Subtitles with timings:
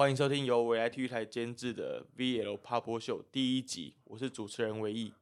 [0.00, 5.12] 欢迎收听由未来体育台监制的 VL 趴播秀第一集，我是主持人唯一。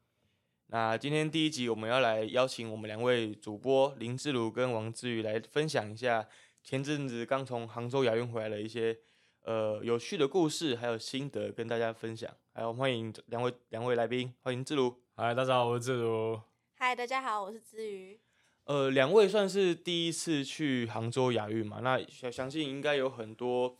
[0.68, 6.28] 那今天第一集我们要来邀请我们两位主播林志儒跟王志宇来分享一下
[6.62, 8.96] 前阵子刚从杭州亚运回来的一些
[9.42, 12.32] 呃有趣的故事，还有心得跟大家分享。
[12.54, 14.94] 还有欢迎两位两位来宾，欢迎志儒。
[15.16, 16.40] 嗨，大家好，我是志儒。
[16.76, 18.20] 嗨，大家好，我是志瑜。
[18.66, 21.80] 呃，两位算是第一次去杭州亚运嘛？
[21.80, 23.76] 那相相信应该有很多。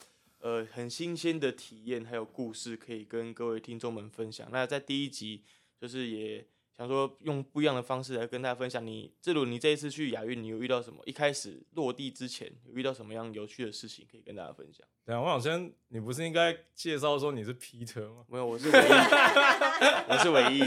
[0.49, 4.49] 呃，很新鲜的体验还有故事可以跟各位听众们分享。
[4.51, 5.43] 那在第一集，
[5.79, 8.87] 就是也想说用不一样的方式来跟大家分享。
[8.87, 11.03] 你，正如你这一次去亚运，你有遇到什么？
[11.05, 14.87] 一开始落地之前有遇到什么样有趣的事情可以跟大家分享？
[15.05, 18.25] 对啊，我想先，你不是应该介绍说你是 Peter 吗？
[18.27, 18.83] 没有，我是唯一，
[20.09, 20.63] 我是唯一。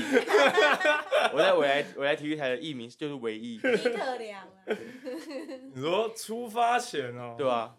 [1.34, 3.60] 我在未来未来体育台的艺名就是唯一。
[5.74, 7.34] 你说出发前哦？
[7.36, 7.78] 对吧？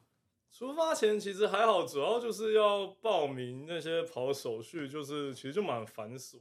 [0.62, 6.36] 出发前其实还好，主要就是要报名那些跑手续，就是其实就蛮繁琐。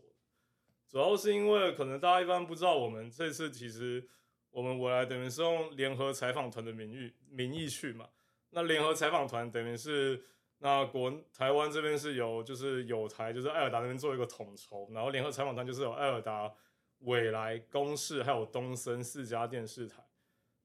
[0.88, 4.08] 主要是因为可能大家一般不知道，我们这次其实
[4.52, 8.08] 我们未来等于是用联合采访团的名义名义去嘛。
[8.52, 10.24] 那联合采访团等于是
[10.60, 16.54] 那国台湾这边是有就是有台就是艾尔达那边做一个统筹，然后联合采访团就是有艾尔达、
[17.00, 20.04] 未来、公视还有东森四家电视台。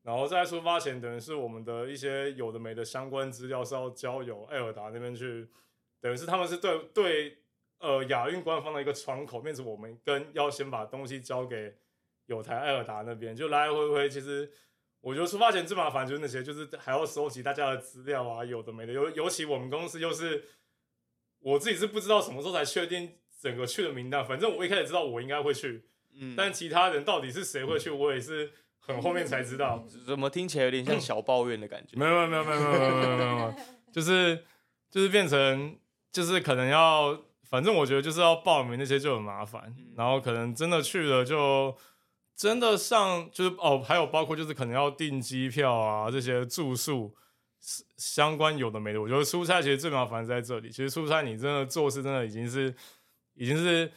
[0.07, 5.49] 然后在出发前，等于是我们的一些有的没的相关资料是要交由艾尔达那边去，
[6.01, 7.39] 等于是他们是对对
[7.81, 11.75] 呃亚运官方的一个窗口，面子我们跟要先把东西交给
[12.27, 14.09] 有台艾尔达那边，就来来回回。
[14.09, 14.49] 其实
[15.01, 18.93] 我觉得出发前最麻烦就是那些，就是还要收集大家的资料啊，有的没的。
[18.93, 20.45] 尤尤其我们公司又是
[21.41, 25.83] 我自己是不知道什么时候才确定整个去的名单，反正我一开始知道我应该会去，
[26.15, 28.53] 嗯，但其他人到底是谁会去，我也是。
[28.87, 31.99] 很后面才知道，怎么听起来有点像小抱怨的感觉？
[31.99, 33.55] 没有没有没有没有没有没有没有，
[33.93, 34.45] 就是
[34.89, 35.77] 就是变成
[36.13, 37.21] 就是可能要，
[37.51, 41.77] 反正我觉得就是要报名那些就很麻烦，然后可能真的去了就
[42.37, 47.15] 真的上就是哦，还有包括就是可能要订机票啊这些住宿
[47.97, 50.71] 相关有的没的，我觉得出差其实最麻烦在这里。
[50.71, 52.73] 其实出差你真的做事真的已经是
[53.35, 53.91] 已经是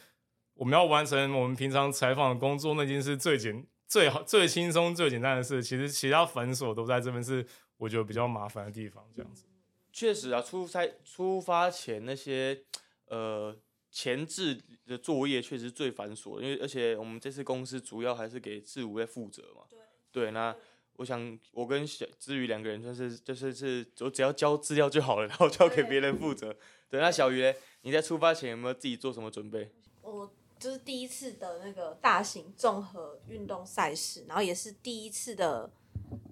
[0.54, 3.64] 我们要完成我们平常采访的工作，那已经是最简。
[3.90, 7.44] 最好、最轻松、最简单的事，其实其他繁琐都在这边，是
[7.76, 9.04] 我觉得比较麻烦的地方。
[9.12, 9.46] 这样子，
[9.92, 12.62] 确实啊，出差出发前那些
[13.06, 13.52] 呃
[13.90, 19.64] 前置的作业确实最繁琐，因为而且我们这次公司主要还是给志武在负责嘛。
[19.68, 19.78] 对。
[20.12, 20.54] 对，那
[20.98, 26.56] 我想我跟小志宇两个人就是就是是，我只要交资料就好了，然后交给别人负责。
[26.88, 27.52] 对，那小鱼呢？
[27.82, 29.72] 你在出发前有没有自己做什么准备？
[30.02, 30.32] 我。
[30.60, 35.70] 就是第一次的那个大型综合运动赛事，然后也是第一次的，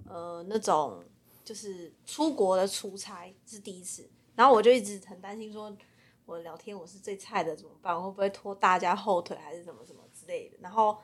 [0.06, 1.02] 呃，那种
[1.42, 4.06] 就是出国的出差是第一次，
[4.36, 5.74] 然后我就一直很担心，说
[6.26, 7.96] 我聊天我是最菜的怎么办？
[7.96, 10.58] 我会不会拖大家后腿，还是怎么怎么之类的？
[10.60, 10.98] 然后，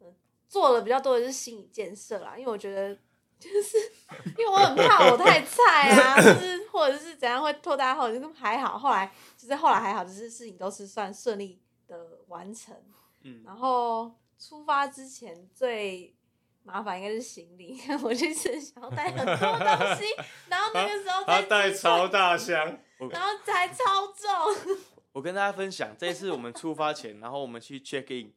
[0.00, 0.14] 嗯，
[0.46, 2.94] 做的比较多的是心理建设啦，因为我觉得
[3.40, 3.78] 就是
[4.36, 11.58] 因为我很怕我太菜啊，就是或者是怎样会拖大家后腿，就还好，后来就是后来还好，就是事情都是算顺利。
[11.88, 12.76] 的完成，
[13.22, 16.14] 嗯，然后出发之前最
[16.62, 20.04] 麻烦应该是行李， 我就是想要带很多东西，
[20.48, 22.78] 然后那个时候 他带超大箱，
[23.10, 24.76] 然后才超重。
[25.12, 28.32] 我跟大家分享，这次我们出发前，然后我们去 check in，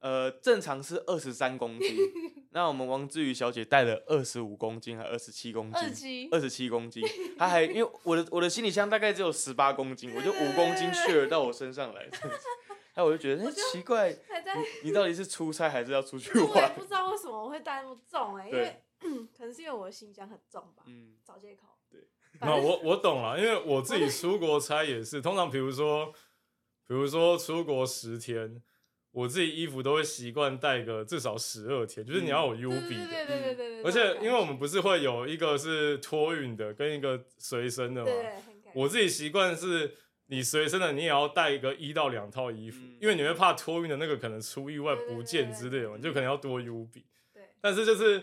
[0.00, 1.96] 呃，正常是二十三公斤，
[2.50, 7.04] 那我们王志宇小姐带了二十五公斤，还二十七公斤，二七，二十七公斤，
[7.38, 12.08] 她还因为我的我的行李箱大概只有十八公斤，我就五公斤 share 到我身上来。
[12.98, 14.12] 那我就觉得很奇怪，
[14.82, 16.48] 你到底是出差还是要出去玩？
[16.48, 18.82] 我也不知道为什么我会带那么重哎，因为
[19.36, 20.82] 可能是因为我的行李箱很重吧。
[20.88, 21.68] 嗯，找借口。
[21.88, 22.00] 对，
[22.40, 26.06] 那我我懂了，因为我自己出国差也是，通常比如说，
[26.88, 28.60] 比如说出国十天，
[29.12, 33.06] 我自己衣服都会习惯带个至少十二天，就是你要有 U B 的。
[33.06, 33.82] 对对对对对。
[33.84, 38.10] 而且因为我们不是会有一个是托运的，跟一个随身的嘛。
[38.74, 39.94] 我自己习惯是。
[40.28, 47.04] 你随身的你也要带一个一到两套衣服，因为你会怕托运的那个可能出意外不见之类的，你就可能要多 U 比。
[47.34, 47.42] 对。
[47.60, 48.14] 但是就是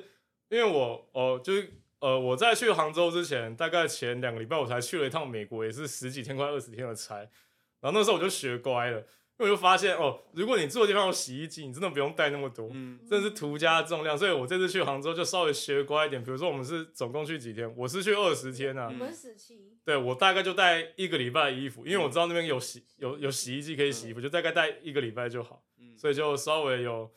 [0.50, 7.18] 因为我哦，就是呃，我在去杭州之前，大概前两个礼拜我才去了一趟美国，也是十几天快二十天的差。
[7.18, 9.04] 然后那时候我就学乖了，
[9.38, 14.18] 因为我就发现哦，如果你住的地方有洗衣机，你真的不用带那么多，嗯，真的是图加重量。
[14.18, 16.24] 所以我这次去杭州就稍微学乖一点。
[16.24, 18.88] 比如说我们是总共去几天，我是去二十天啊。
[18.88, 19.74] 我们十七。
[19.84, 25.62] 对我大概就带一个礼拜的衣服，因为我知道那边有洗有有洗衣机可以洗衣服，就大概带一个礼拜就好，
[25.98, 27.12] 所以就稍微有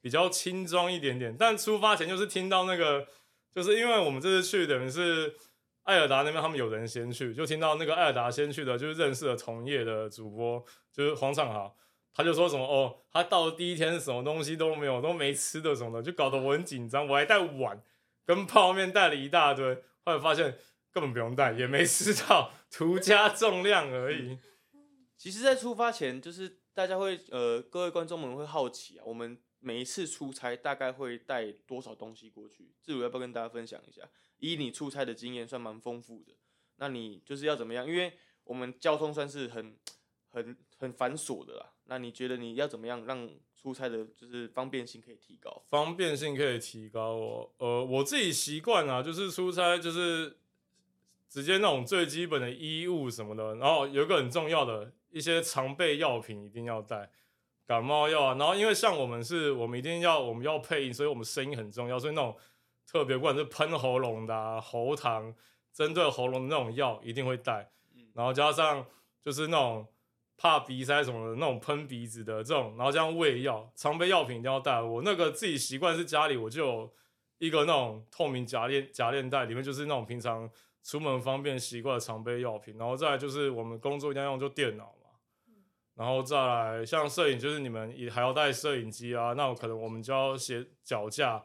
[0.00, 1.36] 比较轻装一点点。
[1.36, 3.06] 但出发前就是听到那个，
[3.52, 5.34] 就是因为我们这次去等于是
[5.84, 11.76] 艾尔达那边他们有人先去，就听到那个艾尔达先去的，就是认识了同业的主播，就是黄畅豪，
[12.12, 17.82] 他就说什么哦，他到第一天什么东西都没有，都没吃的什么的，就搞得我很紧张，我还带碗
[18.24, 20.58] 跟泡面带了一大堆，后来发现
[20.90, 24.38] 根本不用带，也没吃到，图加重量而已。
[25.16, 32.72] 其实，在出发前，就是大家会呃，各位观众们会好奇啊，我们每一次出差大概会带多少东西过去？
[32.82, 34.02] 志鲁要不要跟大家分享一下？
[34.38, 36.32] 以你出差的经验算蛮丰富的，
[36.76, 37.86] 那你就是要怎么样？
[37.86, 38.12] 因为
[38.44, 39.76] 我们交通算是很
[40.28, 45.62] 很很繁琐的啦，那你觉得你要怎么样让出差的就是方便性可以提高？
[45.70, 50.36] 方便性可以提高哦，呃，我自己习惯啊，就是出差就是
[51.30, 57.10] 直接那种最基本的衣物什么的，然后有个很重要的一些常备药品一定要带，
[57.64, 62.36] 感冒药啊，然后因为像我们是我们一定要我们要配音，所以我们声音很重要，所以那种。
[62.86, 65.34] 特别不管是喷喉咙的喉糖，
[65.72, 67.70] 针对喉咙的那种药一定会带，
[68.12, 68.86] 然后加上
[69.20, 69.86] 就是那种
[70.36, 74.80] 怕鼻塞什么的那种喷鼻子的这种，然后加上胃药，常备药品一定要带。
[74.80, 76.94] 我那个自己习惯是家里我就有
[77.38, 80.48] 一个那种透明夹链夹链袋，里面就是那种平常
[80.84, 82.76] 出门方便习惯的常备药品。
[82.78, 85.10] 然后再来就是我们工作一定要用就电脑嘛，
[85.94, 91.42] 然后再来像摄影就是你们也还要带摄影机啊，那我可能我们就要写脚架。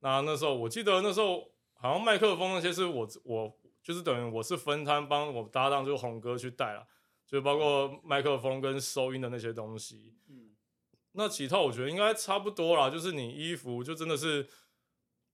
[0.00, 6.86] 那那时候我记得那时候好像麦克风那些是我我就是等于我是分摊帮我搭档就是红哥去带了，
[7.26, 10.14] 就包括麦克风跟收音的那些东西。
[10.28, 10.50] 嗯，
[11.12, 14.48] 那几套我觉得应该差不多啦，就是你衣服就真的是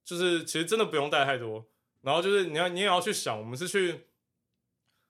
[0.03, 1.65] 就是其实真的不用带太多，
[2.01, 4.07] 然后就是你要你也要去想，我们是去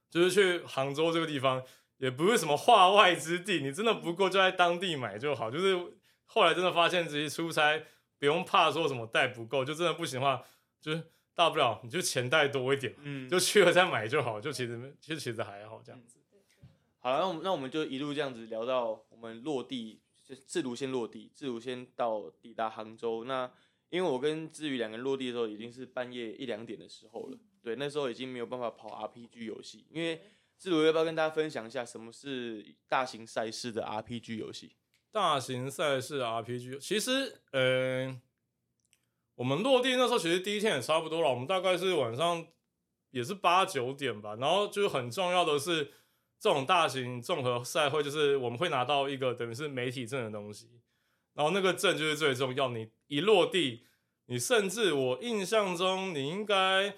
[0.09, 1.63] 就是去杭州这个地方，
[1.97, 5.49] 也不是什么化外之地，你真的不够就在当地买就好。
[5.49, 5.75] 就是
[6.25, 7.83] 后来真的发现自己出差。
[8.19, 10.43] 不用怕说什么带不够，就真的不行的话，
[10.81, 11.03] 就是
[11.35, 16.17] 大不了你就钱带多一点，嗯，就去了再买就好，就其实其实其实还好这样子。
[16.99, 23.23] 好了，那我们那我们就一路这样子聊到我们落地，就自如先落地，自如先到抵达杭州。
[23.23, 23.49] 那
[23.89, 29.85] 因为我跟志宇两个人落地的时候已经是半夜一两点的时候了，对，那时候已经没有办法跑 RPG 游戏。
[29.89, 30.21] 因为
[30.57, 34.73] 志如要不要跟大家分享一下什么是大型赛事的 RPG 游戏？
[35.17, 38.15] 大型赛事 RPG，其实，呃，
[39.33, 42.45] 我们落地那时候其实第一天也差不多了，我们大概是晚上
[43.09, 44.35] 也是八九点吧。
[44.35, 45.85] 然后就是很重要的是，
[46.39, 50.69] 这种大型综合赛会，就是我们会拿到一个等于是媒体证的东西。
[51.33, 53.87] 然后那个证就是最重要，你一落地，
[54.27, 56.93] 你甚至我印象中你应该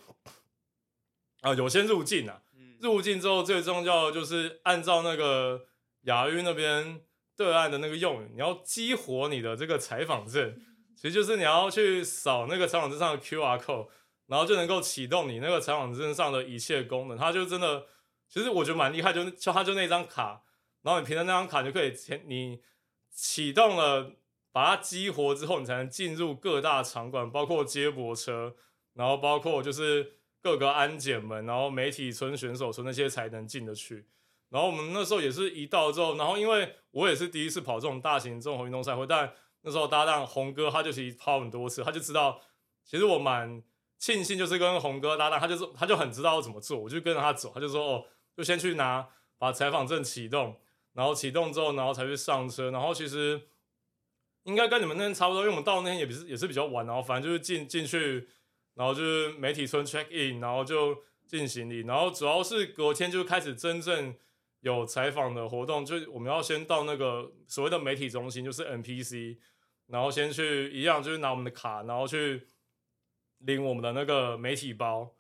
[1.40, 2.42] 啊有先入境啊，
[2.82, 5.68] 入境之后最重要的就是按照那个
[6.02, 7.00] 亚运那边。
[7.40, 10.60] 对岸的那个用，你要激活你的这个采访证，
[10.94, 13.88] 其实就是你要去扫那个采访证上的 Q R code，
[14.28, 17.18] 然后就能够启动你那个采访证上的一切功能。
[17.18, 17.86] 它就真的，
[18.28, 20.44] 其实我觉得蛮厉害，就就它就那张卡，
[20.82, 21.94] 然后你凭着那张卡就可以，
[22.26, 22.60] 你
[23.10, 24.18] 启动了，
[24.52, 28.54] 把它激活之后，你才能进入各大场馆，包括接驳车，
[28.96, 34.08] 然后包括就是各个安检门，然后媒体村、选手村那些才能进得去。
[34.50, 39.32] 然后我们那时候也是一到之后，然后因为我也是第一次跑这种大型综合运动赛会，但
[39.62, 42.42] 那时候搭档红哥他就其实跑很多次，他就知道，
[42.84, 43.62] 其实我蛮
[44.00, 50.60] 庆幸就是跟红哥搭档，他就是他就很知道怎么做，我就跟着他走，他就说哦，就先去拿把采访证启动，
[50.94, 53.40] 然后启动之后，然后才去上车，然后其实
[54.46, 58.28] 应该跟你们那天差不多，因为我们到那天也不是也是比较晚，然后反正就是进进去，
[58.74, 64.16] 然后就是媒体村 check in，然后就进行李，然后主要是隔天就开始真正。
[64.62, 69.38] 有采访的活动，就我们要先到那个所谓的媒体中心，就是 NPC，
[69.88, 72.48] 然后先去一样，就是拿我们的卡，然后去
[73.40, 75.16] 领我们的那个媒体包。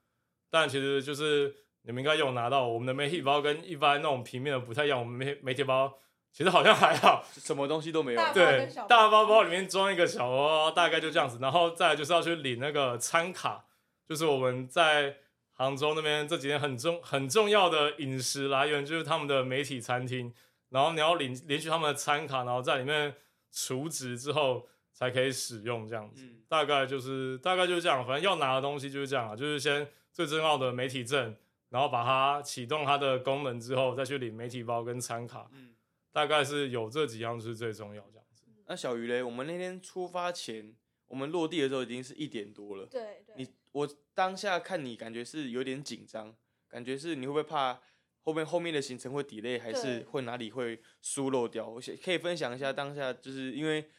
[0.50, 5.00] 但其实就是你们应该有拿到我们的媒体包，跟一般那种平面的不太一样。
[5.00, 5.98] 我们媒媒体包
[6.34, 8.22] 其实好像还好， 什么东西都没有。
[8.34, 11.39] 对，大包包里面装一个小包包，大概就这样子。
[11.41, 13.65] 然后再就是要去领那个餐卡，
[14.05, 15.15] 就是我们在。
[15.59, 20.33] 杭州那边这几天很重很重要的饮食来源就是他们的媒体餐厅，
[20.69, 23.13] 然后你要领领取他们的餐卡，然后在里面
[23.51, 31.35] 储值之后才可以使用这样子，大概就是大概就是这样，反正要拿的东西就是这样啊，就是先最重要的媒体证，
[31.67, 35.75] 然后把它启动它的功能之后再去领媒体包跟餐卡，嗯。
[36.13, 38.45] 大概是有这几样是最重要这样子。
[38.65, 40.73] 那小鱼嘞，我们那天出发前，
[41.07, 43.47] 我们落地的时候已经是一点多了，对对，你。
[43.71, 46.35] 我当下看你感觉是有点紧张，
[46.67, 47.79] 感觉是你会不会怕
[48.21, 51.67] 后面后面的行程会 delay，还是会哪里会疏漏掉？
[51.67, 53.89] 我可以分享一下当下，就是因为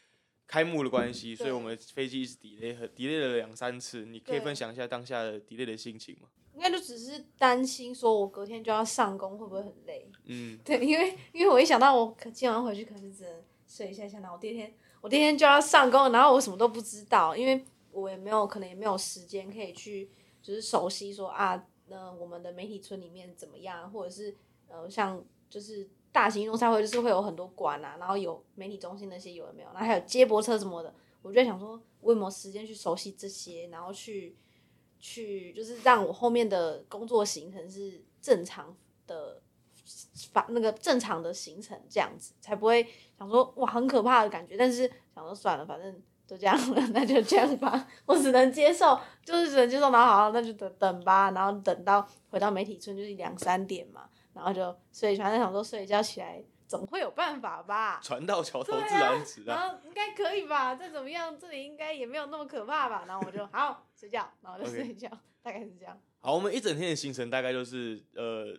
[0.46, 4.04] 开幕的关系，所以我们飞机一直 delay，和 delay 了两三次。
[4.04, 6.28] 你可以分享一下当下的 delay 的心情吗？
[6.52, 10.10] 应该就只是担心说我隔天就要上工会不会很累？
[10.24, 13.32] 嗯， 对，因为因为我一想到我可今晚回去可是只能
[13.66, 20.10] 睡一下下，然后我第二天我第二天就要上工，然后我什么都不知道，因为我也没有可能也没有时间可以去
[20.42, 24.34] 就是熟悉说啊，呃，我们的媒体村里面怎么样，或者是
[24.68, 34.36] 呃像就是大型运动赛会就是会有很多馆啊，然后有媒体中心那些有没有，然后还有接驳车什么的，我就在想说我有没有时间去熟悉这些，然后去
[34.98, 39.42] 去就是让我后面的工作行程是正常的。
[40.32, 42.86] 把那个正常的行程这样子，才不会
[43.18, 44.56] 想说哇很可怕的感觉。
[44.56, 49.90] 但是想说算了，反正都这样了， 那就这样吧，我只能接受，就是只能接受。
[49.90, 51.32] 然后好，那就等等吧。
[51.32, 57.98] 然后等到回到媒体村就是两三点嘛，然后就睡，反正想说睡一觉起来总会有办法吧。
[58.04, 59.68] 船到桥头自然直然啊。
[59.70, 60.76] 后应该可以吧？
[60.76, 63.04] 再怎么样，这里应该也没有那么可怕吧？
[63.08, 65.08] 然后我就 好睡觉，然后就 OK 睡觉
[65.42, 66.00] 大概是这样。
[66.20, 68.56] 好，我们一整天的行程大概就是呃，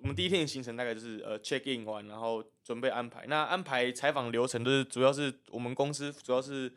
[0.00, 3.26] 我们第一天的行程大概就是呃 check in 完，然后准备安排。
[3.26, 6.72] 那安排采访流程都是主要是我们公司主要是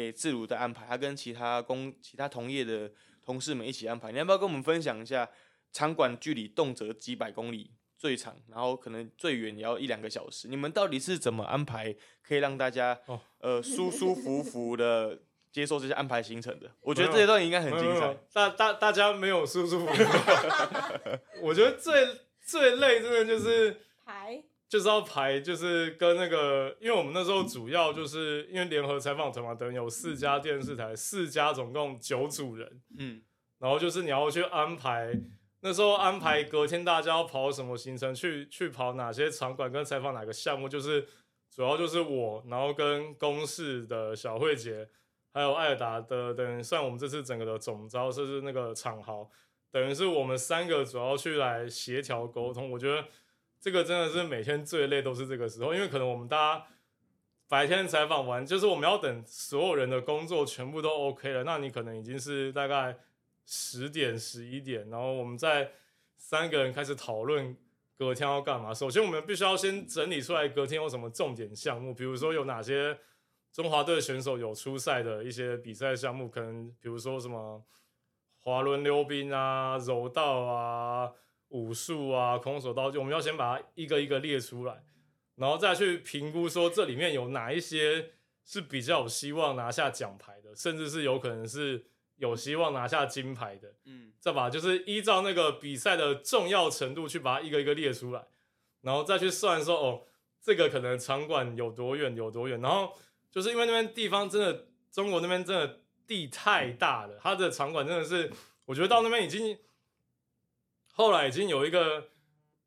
[0.00, 2.90] 给自如的安排，他跟其他工其他同业的
[3.22, 4.10] 同事们一起安排。
[4.10, 5.28] 你要不要跟我们分享一下
[5.72, 7.70] 场馆距离动辄几百公里？
[7.98, 10.48] 最长，然后可能最远也要一两个小时。
[10.48, 15.20] 你们到底是怎么安排，可以让大家、哦呃舒舒服服的
[15.52, 16.70] 接受这些安排行程的？
[16.80, 18.16] 我觉得这一段应该很精彩。
[18.32, 20.02] 大大大家没有舒舒服服。
[21.44, 22.06] 我觉得最
[22.42, 33.20] 最累真的就是排就是要排，就是跟那个，因为我们那时候主要就是因为联合采访团嘛，等于有四家电视台，四家总共九组人，嗯，
[33.58, 35.12] 然后就是你要去安排，
[35.62, 41.04] 那时候安排隔天大家要跑什么行程，去去跑哪些场馆跟采访哪个项目，就是
[41.52, 44.88] 主要就是我，然后跟公视的小慧姐，
[45.34, 49.28] 还有艾尔达的，等于算我们这次整个的总招，就是那个场豪，
[49.72, 52.70] 等于是我们三个主要去来协调沟通。
[52.70, 53.04] 我觉得
[53.60, 56.66] 这个真的是每天最累都是这个时候，因为可能我们大家
[57.46, 62.96] 白天采访完，就是我们要等所有人的工作全部都 OK 了，那你可能已经是大概
[63.44, 65.70] 十点十一点，然后我们再
[66.16, 67.54] 三个人开始讨论
[67.98, 68.72] 隔天要干嘛。
[68.72, 72.98] 首先，我们必须要先整理出来隔天有什么重点项目，比如说有哪些
[73.52, 77.62] 中华队选手有出赛的一些比赛项目，可能比如说什么
[78.38, 81.12] 滑轮溜冰啊、柔道啊、
[81.50, 84.82] 武术啊、空手道，就我们要先把它一个一个列出来，
[85.36, 88.10] 然后再去评估说这里面有哪一些
[88.44, 91.84] 是比较有希望拿下奖牌的，甚至是有可能是
[92.16, 93.74] 有希望拿下金牌的。
[93.84, 98.26] 嗯，再把就是依照那个比赛的重要程度去把它一个一个列出来，
[98.82, 100.02] 然后再去算说哦，
[100.42, 102.92] 这个可能场馆有多远有多远，然后
[103.30, 108.30] 就是因为那边地方真的中国那边真的地太大了，它的场馆真的是
[108.66, 109.56] 我觉得到那边已经
[111.00, 112.08] 后来已经有一个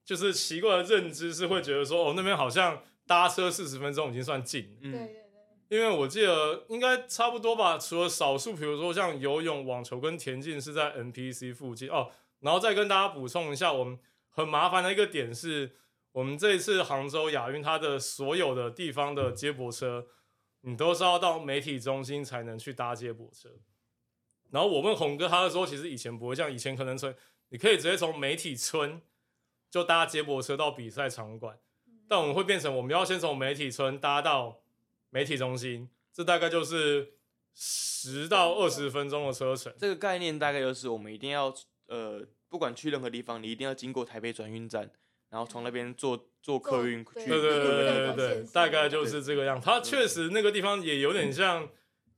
[0.04, 4.76] 就是奇怪的认知，是会觉得说哦那边好像搭车四十分钟已经算近。
[4.82, 5.14] 嗯对对对。
[5.70, 12.12] 因为我记得应该差不多吧，除了少数，比如说像游泳、网球跟田径是在 NPC 附近哦。
[12.42, 13.98] 然后再跟大家补充一下，我们
[14.30, 15.78] 很麻烦的一个点是，
[16.12, 20.08] 我们这一次杭州亚运它的所有的地方的接驳车，
[20.62, 23.50] 你都是要到媒体中心才能去搭接驳车。
[24.52, 27.12] 然后我问红哥，他的说其实以前不会这样，以前可能从
[27.54, 29.00] 你可以直接从媒体村
[29.70, 31.60] 就搭接驳车到比赛场馆，
[32.10, 34.64] 但我们会变成我们要先从媒体村搭到
[35.12, 37.14] 媒体中心，这大概就是
[37.54, 39.72] 十到二十分钟的车程。
[39.78, 41.54] 这个概念大概就是我们一定要
[41.86, 44.90] 呃，不管去任何地方，你一定要经过台北转运站，
[45.30, 49.62] 然后从那边坐坐客运去对对对对对对，大概就是这个样。
[49.62, 51.70] 它确实那个地方也有点像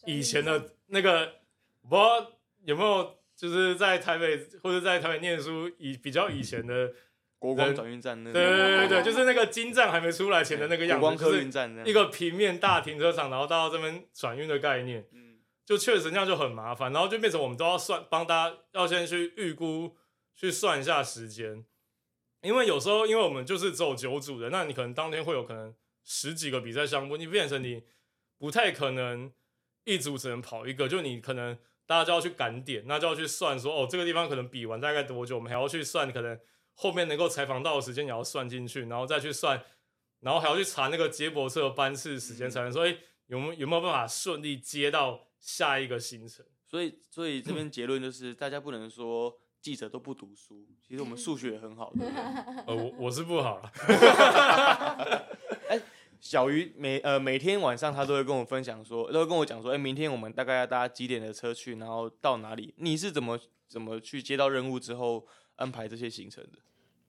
[0.06, 1.34] 以前的那个，
[1.82, 2.32] 我不知道
[2.64, 6.94] 有没有就是在台北或者在台北念书以比较以前的，
[7.38, 15.08] 国光转运站那对对对对对，就是那个金站还没出来前的那个样子，光客运站那样一个平面大停车场，然后到这边转运的概念。
[15.12, 15.24] 嗯
[15.66, 19.96] 就确实那样就很麻烦，然后就变成我们都要算，帮大家要先去预估，
[20.36, 21.66] 去算一下时间，
[22.44, 25.74] 因为有时候因为我们就是只有九组的，那你可能当天会有可能
[26.04, 27.82] 十几个比赛项目，你变成你
[28.38, 29.32] 不太可能
[29.86, 36.40] 一组只能跑一个，就你可能大家就要去赶点，那就要去算说哦这个地方可能比完大概多久，我们还要去算可能
[36.74, 39.64] 后面能够采访到的时间也要算进去，然后再去算，
[40.22, 46.46] 然后还要去查那个接驳车的班次时间，才能说哎、诶有没有有没有办法顺利接到下一个行程。
[46.66, 52.22] 所以所以这边 结论就是，大家不能说记者都不读书，其实我们数学也很好，对不对？
[52.68, 53.72] 呃， 我我是不好了，
[56.20, 62.74] 小鱼每呃每天晚上他都会跟我分享说，都会跟我讲说，哎、明天我们大概要搭几点的车去，然后到哪里？
[62.78, 66.60] 你是怎么怎么去接到任务之后安排这些行程的？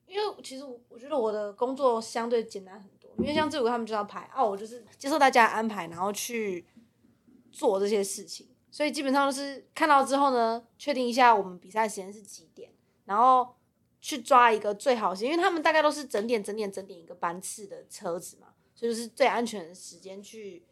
[0.05, 6.65] 因为其实我觉得我的工作相对简单很多，因为像这个他们就要排，啊，我就是接受大家安排，然后去
[7.51, 12.71] 做这些事情，所以基本上就是看到之后呢，确定一下我们比赛时间是几点，
[13.03, 13.57] 然后
[13.99, 20.63] 去抓一个最好的时间，因为他们大概都是整点整点整点一个班次的车子嘛，就是最安全的时间去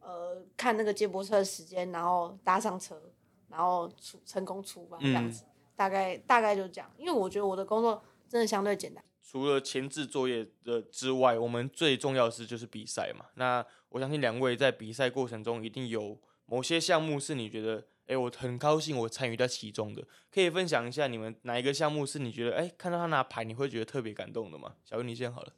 [0.00, 3.00] 呃看那个接驳车的时间，然后搭上车，
[3.48, 5.44] 然后出成功出发这样子，
[5.76, 9.02] 大概大概就这样，因为我觉得我的工作真的相对简单。
[9.22, 13.26] 除了前置作业的之外，我们最重要的是就是比赛嘛。
[13.36, 24.74] 那我相信两位在比赛过程中一定有某些项目是你觉得，哎、我很高兴我参与在其中的，可以分享一下你们哪一个项目是你觉得，哎、看到他拿牌你会觉得特别感动的吗？
[24.84, 25.52] 小云你先好了。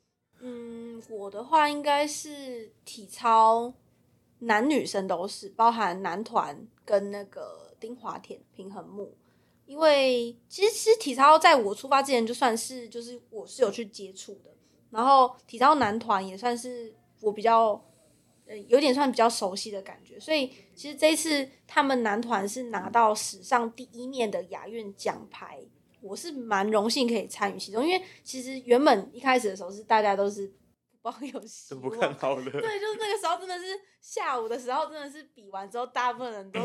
[1.11, 3.73] 我的话应该是体操，
[4.40, 9.14] 男女生都是，包含男团跟那个丁华田平衡木。
[9.66, 14.50] 因为其实其实体操在我出发之前就算是就是我是有去接触的，
[14.90, 17.82] 然后体操男团也算是我比较
[18.46, 25.58] 呃有点算比较熟悉的感觉，所以其实这一次他们男团是拿到史上第一面的亚运奖牌，
[26.02, 30.52] 我是蛮荣幸可以参与其中，因为其实原本一开始的时候是大家都是
[31.04, 32.50] 抱有希都望，不看好的。
[32.50, 36.61] 对，就是那个时候真的是下午的时候，真的是比完之后，大部分人都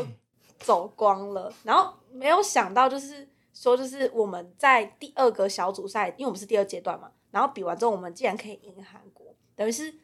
[0.58, 9.94] 走光了，然后没有想到就是说，就是我们在第二个小组赛，因为我们是第二阶段嘛，然后比完之后，我们竟然可以赢韩国，等于是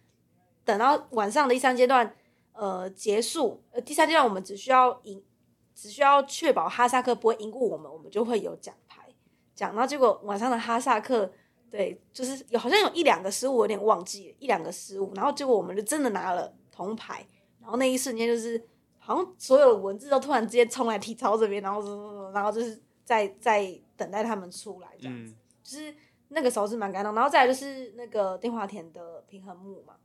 [0.67, 2.15] 等到晚上的第三阶段
[2.53, 5.25] 呃结束，呃第三阶段我们只需要赢，
[5.75, 9.09] 只需要确保哈萨克不会赢过我们，我们就会有奖牌。
[9.55, 11.33] 奖，然后结果晚上的哈萨克。
[11.69, 17.27] 对，就是有好像有一两个失误，我有点忘记了一两个失误，然后结果我们就真的拿了铜牌，
[17.61, 18.63] 然后那一瞬间就是
[18.99, 25.95] 好像所有的文字都突然之间冲来体操这边，然后然后就是在在等待他们出来这样子，嗯，就是
[26.29, 29.97] 那个时候是蛮感动，然后再来就是那个电话田的平衡木嘛，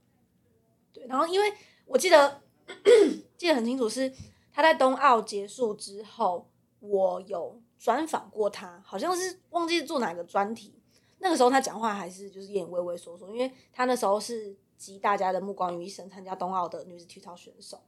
[0.92, 1.54] 对，然后因为
[1.86, 2.42] 我记得
[3.38, 4.12] 记得很清楚是
[4.52, 10.81] 他在冬奥结束之后，我有专访过他，好像是忘记做哪个专题。
[11.22, 17.80] 那个时候他讲话还是就是有点畏畏缩缩，因为他那时候是集大家的目光于一身参加冬奥的女子体操选手，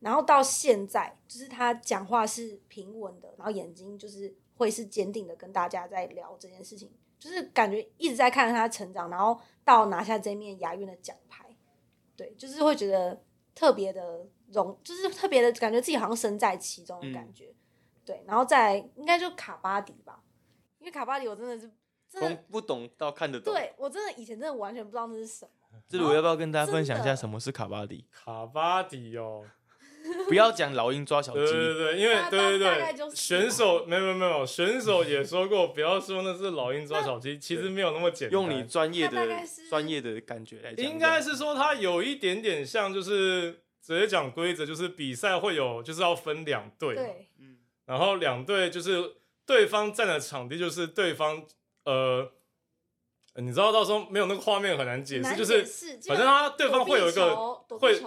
[0.00, 11.46] 然后到现在就是他讲话是平稳的，然后眼睛就是会是坚定的跟大家在聊这件事情，就是感觉一直在看着他成长，然后到拿下这面亚运的奖牌，
[12.16, 13.22] 对，就是会觉得
[13.54, 17.54] 特别的荣，就是特别的感觉自己好像身在其中的感觉，
[18.04, 20.24] 对，然后再应该就卡巴迪吧，
[20.80, 21.70] 因为卡巴迪我真的是真
[22.10, 22.44] 从的。
[22.50, 25.50] 不懂到看得懂。，对我真的以前真的完全不知道那是什么。
[25.88, 28.04] 这里我要不要跟大家分享一下什么是卡巴迪？
[28.12, 29.44] 卡巴迪哦，
[30.26, 38.32] 不要讲老鹰抓小鸡对对鸡，对，因为大对对对，选手没有没有没有，选手也说过，不要说那是老鹰抓小鸡，其实没有那么简单。
[38.32, 39.26] 用你专业的
[39.68, 47.28] 专业的感觉来讲，应该是说它有一点点像，就是直接讲规则，就是比赛会有就是要分两队，对，
[47.86, 51.44] 然后两队就是对方占的场地就是对方
[51.90, 52.32] 呃，
[53.34, 55.64] 呃你知道到时候没有那个画面很难解释，就是
[56.06, 58.00] 反正他对方会有一个会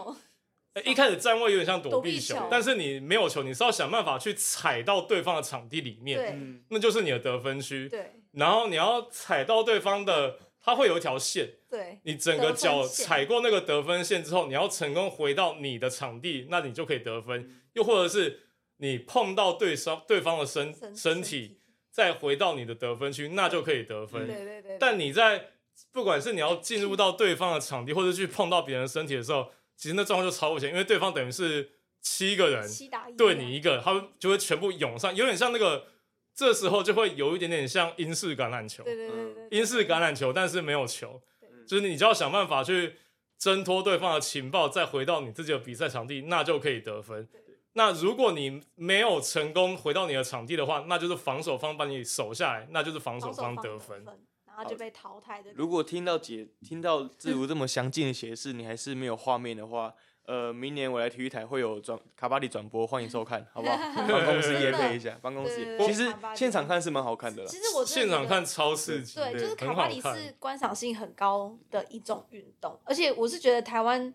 [0.85, 7.87] 一开始站位有点像躲避球但是你没有球，你是要想办法去踩到对方的场地里面，那就是你的得分区。
[7.89, 17.61] 对然后你要踩到对方的，它会有一条线，对你整个脚踩过那个得分线之后，你要成功回到你的场地，那你就可以得分。
[17.73, 18.39] 又或者是
[18.77, 21.59] 你碰到对方对方的身身身体，
[21.93, 24.25] 再回到你的得分区，那就可以得分。
[24.25, 25.51] 对对对，但你在
[25.91, 31.69] 不管是你要进入到对方的场地，或者去碰到别人身体的时候，其实那状况就超危险，因为对方等于是
[32.01, 35.85] 七个人七打一对你一个，他们就会全部涌上，有点像那个，
[36.33, 42.95] 这时候就会有一点点像英式橄榄球，对对对对，英式橄榄球，但是没有球对，就是你就要想办法去
[43.37, 47.27] 挣脱对方的情报，再回到你自己的比赛场地，那就可以得分。
[47.73, 54.05] 那如果你没有成功回到你的场地的话，那就是防守方把你守下来，那就是防守方得分。，
[54.45, 55.51] 然后就被淘汰的。
[55.55, 59.91] 如果听到解听到自如这么详尽的解释，你还是没有画面的话，
[60.27, 63.75] 呃，明年我来体育台会有转卡巴里转播，欢迎收看，好不好？
[64.07, 67.57] 帮公司真的夜配一下，帮公司其实现场看是蛮好看的啦其。
[67.57, 69.99] 实我现场看超刺激，对，就是卡巴里。
[69.99, 74.13] 是观赏性很高的一种运动，而且我是觉得台湾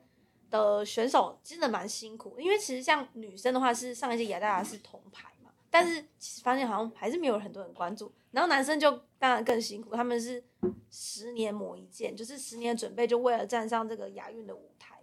[0.51, 10.43] 的选手真的蛮辛苦，因为其实像女生的话是上一届雅加达是铜牌嘛，但是其实发现好像还是没有很多人关注，然后男生就当然更辛苦，他们是
[10.91, 14.99] 十年磨一剑，就是十年准备就为了站上这个亚运的舞台，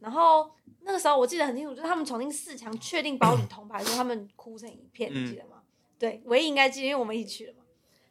[0.00, 5.62] 然后那个时候我记得很清楚，就是他们闯进四强，确定保底铜牌的时候，他们哭成一片，你记得吗？
[5.98, 7.60] 对，唯一应该记得，因为我们一起去了嘛。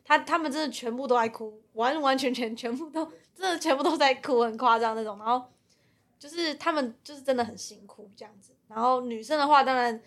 [0.05, 5.17] 他他们真的全部都在哭，完完全全全部都真的全部都在哭，很夸张那种。
[5.17, 5.47] 然后
[6.23, 8.53] 就是他们就是真的很辛苦这样子。
[8.69, 10.01] 然后女生的话，当然，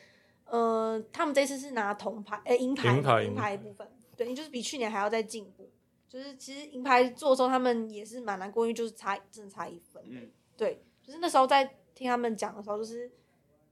[0.47, 5.71] 呃，他们这次是拿铜牌，哎，银牌，银牌银牌部分，对，就是比去年还要再进步。
[6.09, 10.03] 就是其实银牌做的时候，他们也是蛮难过，因为就是差真的差一分。
[10.09, 13.13] 嗯，对，就是那时候在听他们讲的时候，就是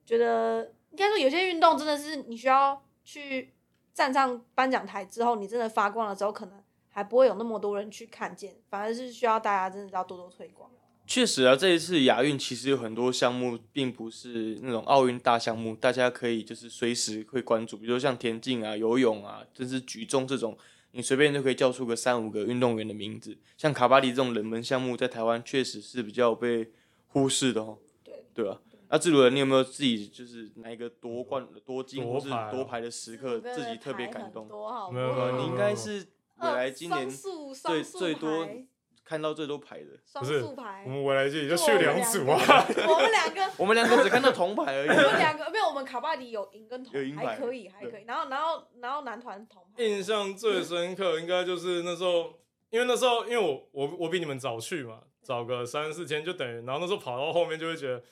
[0.05, 3.55] 觉得应该说有些运动真的是你需要去
[3.95, 10.71] 站上颁奖台之后，你真的发光了之后，可能还不会有那么多人去看见，反而是需要大家真的要多多推广。
[11.07, 20.57] 确实啊，这一次亚运其实有很多项目，并不是那种奥运大项目，大家可以就是随时会关注，比如说像田径啊、游泳啊，甚至举重这种，
[20.93, 23.37] 你随便就可以叫出个三五个运动员的名字。
[23.59, 26.71] 像卡巴迪这种冷门项目，在台湾确实是比较被
[27.09, 27.79] 忽视的哦。
[28.03, 28.59] 对，对啊。
[28.89, 34.47] 那志鲁，你有没有自己就是哪一个夺冠、夺金或是夺牌的时刻，自己特别感动？
[34.47, 38.65] 多好没有没有呃，你应该是未来今年最最多牌
[39.05, 39.91] 看到最多牌的。
[40.05, 42.39] 双不是数牌我，们未来季就就去两组啊，
[42.89, 44.89] 我们两个，我们两个只看到铜牌而已。
[44.89, 48.05] 我们两个没有，我们卡巴迪有银跟铜有银，牌还可以，还可以。
[48.05, 52.35] 然后，然后，然后男团铜牌，印象最深刻应该就是那时候，
[52.71, 58.03] 因为那时候因为我我我比你们早去嘛，早个三四天就等于，然后那时候跑到后面就会觉得，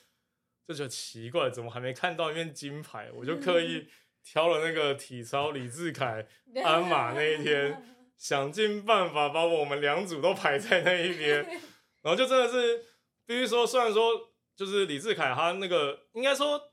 [0.67, 3.09] 就觉得奇怪，怎么还没看到一面金牌？
[3.15, 3.87] 我就刻意
[4.23, 6.25] 挑了那个体操李志凯
[6.63, 7.83] 鞍马那一天，
[8.23, 11.43] 想尽办法把我们两组都排在那一边，
[12.01, 12.85] 然后就真的是
[13.25, 16.69] 必须说，虽然说就是李志凯他那个应该说。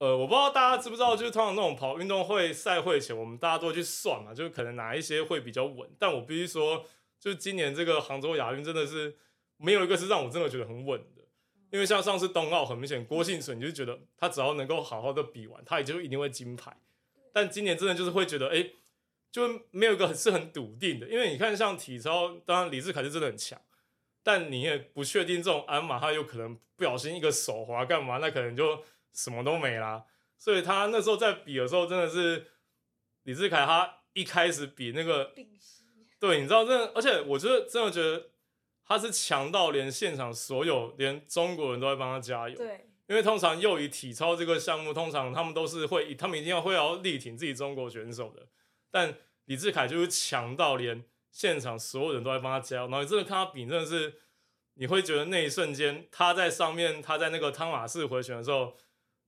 [0.00, 5.86] 呃，我不知道大家知不知道，就是通常那种跑运动会赛会前，我们大家都会去算嘛，就是可能哪一些会比较稳。
[5.98, 6.86] 但我必须说，
[7.20, 9.14] 就是今年这个杭州亚运真的是
[9.58, 11.22] 没有一个是让我真的觉得很稳的。
[11.70, 16.74] 因为像上次冬奥，很明显郭幸存你就觉得他只要能够好好的比完，他也就一定会金牌。
[17.34, 18.70] 但今年真的就是会觉得，哎、
[19.30, 21.08] 就没有一个是很笃定的。
[21.08, 23.60] 因为你看，像体操，当然李志凯是真的很强，
[24.22, 30.04] 但你也不确定这种鞍马，他有可能不小心一个手滑干嘛，那可能就什么都没啦。
[30.38, 32.46] 所以他那时候在比的时候，真的是
[33.24, 35.32] 李志凯，他一开始比那个
[36.18, 38.30] 对，你知道，真的，而且我觉得真的觉得
[38.84, 42.56] 他是强到连现场所有连中国人都在帮他加油。
[42.56, 48.46] 对，因为通常又以体操这个项目，通常他们都是会，他们一定要会要力挺自己中国选手的。
[48.90, 54.20] 但李志凯就是强到连现场所有人都在帮他加油，然后你真的看他比，真的是
[54.74, 58.76] 你会觉得那一瞬间他在上面，他在那个汤马士回旋的时候，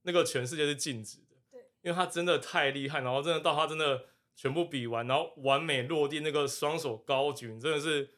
[0.03, 1.35] 那个全世界是静止的。
[1.51, 8.09] 对，因为他真的太厉害，然后真的到他真的全部比完，然后完美落地，那个双手高举，你真的是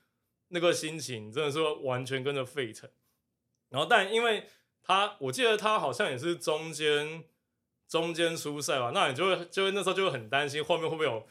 [0.47, 2.89] 那个心情，真的是完全跟着沸腾。
[3.69, 4.47] 然后，但因为
[4.81, 7.25] 他，我记得他好像也是中间
[7.87, 11.25] 中间出赛吧，那你就会就会那时候就会很担心后面会不会有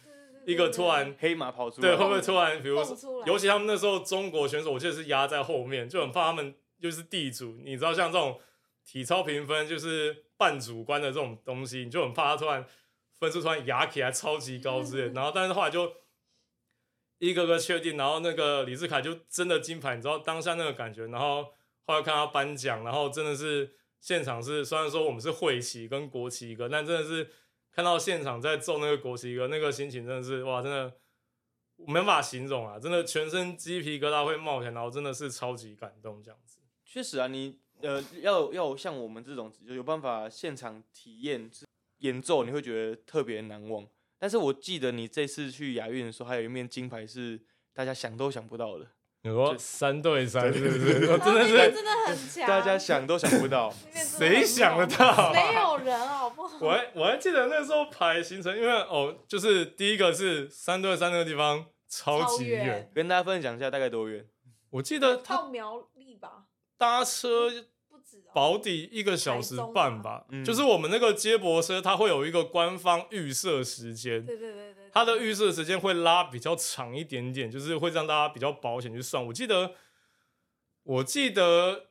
[0.46, 2.78] 一个突然黑马跑出来，对，会不会突然比如
[3.26, 8.38] 尤其他们那时候中国选手，我记得是压在后面，就很怕他们就是地主，你知道像这种
[8.84, 12.64] 体操评分就是半主观的这种东西，你就很怕他突然
[13.18, 15.14] 分数突然压起来超级高之类的。
[15.14, 15.90] 然后但是后来就
[17.18, 21.44] 一个个确定，然后那个李志凯就真的金牌，你知道当下那个感觉，然后
[21.86, 27.26] 后来看他颁奖，然后真的是现场是虽然说我们是会旗跟国旗一个，但真的是
[27.72, 30.94] 看到现场在奏那个国旗歌，那个心情真的是哇，真的
[31.78, 36.58] 没办法形容啊，真的全身鸡皮疙瘩会冒起来，然后真的是超级感动这样子。
[36.84, 41.50] 确实啊，你呃要要像我们这种就有办法现场体验
[42.00, 43.88] 演奏，你会觉得特别难忘。
[44.18, 47.40] 但是我记得你这次去亚运的时候，还有一面金牌是
[47.72, 48.86] 大家想都想不到的，
[49.26, 51.00] 你说三对三是不是？
[51.00, 53.72] 真的是真的很强，大家想都想不到。
[53.96, 55.32] 谁想得到？
[55.32, 56.58] 没有人好不好？
[56.60, 64.26] 我还我还记得那时候排行程，因为哦，就是第一个是三对三那个地方超超级远，远，跟大家分享一下大概多远？
[64.68, 66.44] 我记得他到苗栗吧，
[66.76, 67.50] 搭车
[68.14, 68.30] 不止哦。
[68.34, 70.44] 保底一个小时半吧，嗯。
[70.44, 79.26] 就是我们那个接驳车，它会有一个官方预设时间，对对对对，它的预设时间会拉比较长一点点，就是会让大家比较保险去算。
[79.26, 79.72] 我记得，
[80.84, 81.86] 我记得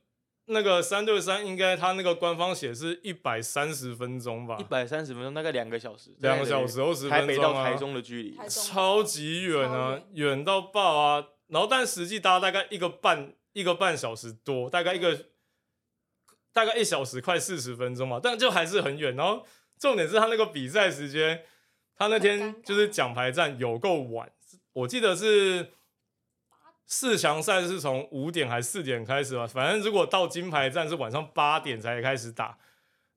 [0.45, 4.57] 那个三对三，应该它那个官方写是一百三十分钟吧。
[4.59, 8.37] 一，百三十分钟，大概两个小时，两个小时二十台分钟啊，北到台中的距离。
[8.49, 10.43] 超级远啊，远。
[10.43, 11.25] 到爆啊！
[11.47, 15.27] 然后但实际搭大概一个半一个半小时多，大概一个
[16.53, 19.15] 大概一小时快四十分钟嘛，但就还是很远。
[19.15, 19.43] 然后
[19.79, 21.43] 重点是他那个比赛时间，
[21.97, 24.31] 他那天就是奖牌战有够晚，
[24.73, 25.71] 我记得是
[26.85, 32.57] 四强赛是从五点还是四点开始吧，反正如果到金牌战是晚上八点才开始打。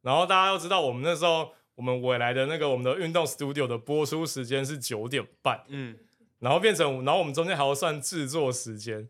[0.01, 5.99] 然后大家要知道，我们那时候我们未来的那个我们的运动 studio 的播出时间是九点半，嗯，
[6.39, 9.09] 然后变成，然后我们中间还要算制作时间。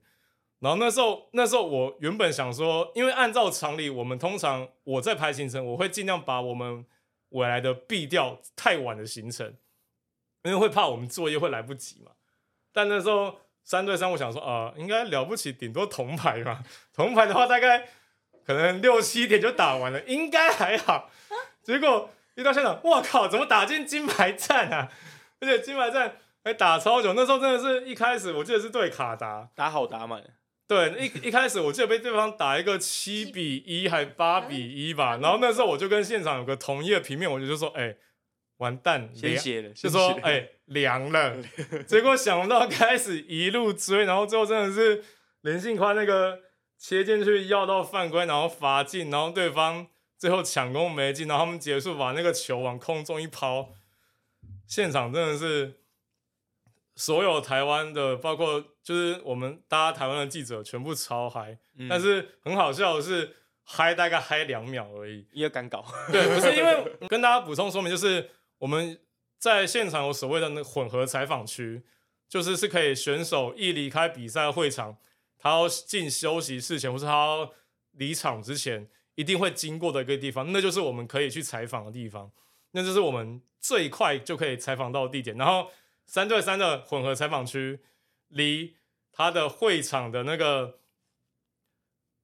[0.60, 6.84] 然后那时候，那时候我原本想说，因为按照常理，我们通常我在排行程，我会尽量把我们
[7.30, 9.54] 未来的避掉太晚的行程，
[10.44, 12.12] 因为会怕我们作业会来不及嘛。
[12.72, 16.62] 但那时候三对三，我想说啊、应该了不起，顶多铜牌嘛。
[16.94, 17.88] 铜牌的话，大概
[18.44, 21.10] 可能六七点就打完了，应该还好。
[21.62, 24.90] 结果一到现场，哇靠，怎么打进金牌战啊？
[25.40, 30.22] 而且金牌战还打超久，那时候真的是一开始我记得是对卡达，打好打满，
[30.68, 37.96] 对，一一开始我记得被对方打一个七比一还八比一吧，然后那时候我就跟现场有个同一的平面，我就就说，哎、
[38.56, 41.36] 完蛋，凉先写了，就说哎凉了，
[41.86, 45.04] 结果想不到开始一路追，然后最后真的是
[45.42, 46.40] 林信宽那个
[46.76, 49.86] 切进去要到犯规，然后罚进，然后对方
[50.18, 53.68] 最后抢攻没进，然后他们结束把那个球往空中一抛，
[54.66, 55.74] 现场真的是
[56.96, 65.26] 所有台湾的，包括就是我们大家台湾的记者全部超嗨，嗯但是很好笑的是嗨大概嗨两秒而已。
[65.32, 68.96] 也敢搞， 对，不是因为跟大家补充说明，就是我们
[69.38, 71.82] 在现场有所谓的那个混合采访区，
[72.28, 74.96] 就是是可以选手一离开比赛会场，
[75.36, 77.50] 他要进休息室前，或是他要
[77.94, 82.30] 离场之前，一定会经过的一个地方，那就是我们可以去采访的地方，
[82.70, 85.36] 那就是我们最快就可以采访到的地点。
[85.36, 85.72] 然后
[86.04, 87.80] 三对三的混合采访区
[88.28, 88.76] 离
[89.12, 90.78] 他的会场的那个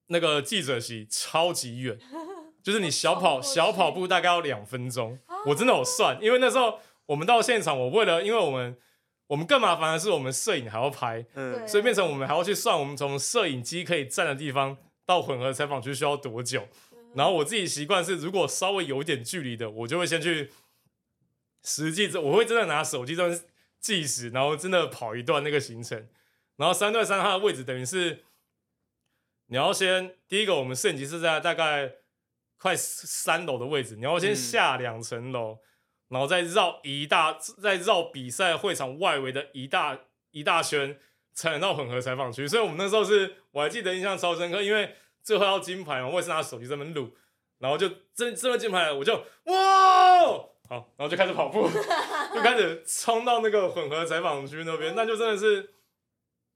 [0.06, 1.98] 那个记者席超级远。
[2.62, 8.78] 就是你小跑小跑步大概要两分钟，我真的有算，因为那时候我们到现场，我为了因为我们
[9.26, 16.68] 我们更麻烦的是我们摄影还要拍，嗯，所以变成我们还要去算我们从摄影机可以站的地方到混合采访区需要多久。
[17.14, 20.52] 然后我自己习惯是，如果稍微有一点距离的，我就会先去
[21.64, 23.40] 实际，我会真的拿手机这样
[23.82, 26.08] 计时，然后真的跑一段那个行程。
[26.56, 28.24] 然后三对三它的位置等于是
[29.46, 31.96] 你要先第一个，我们摄影机是在大概
[32.56, 35.58] 快三楼的位置，你要先嗯下两层楼，
[36.08, 39.98] 然后再绕一大，再绕比赛会场外围的一大
[40.30, 40.98] 一大圈，
[41.32, 42.46] 才能到混合采访区。
[42.46, 47.10] 所以我们那时候是我还记得印象超深刻，因为最后要金牌嘛，我也是拿手机在那边录，
[47.58, 51.68] 然后就真真的金牌了，我就哇，好，然后就开始跑步，
[52.34, 55.74] 就开始冲到那个混合采访区那边，那就真的是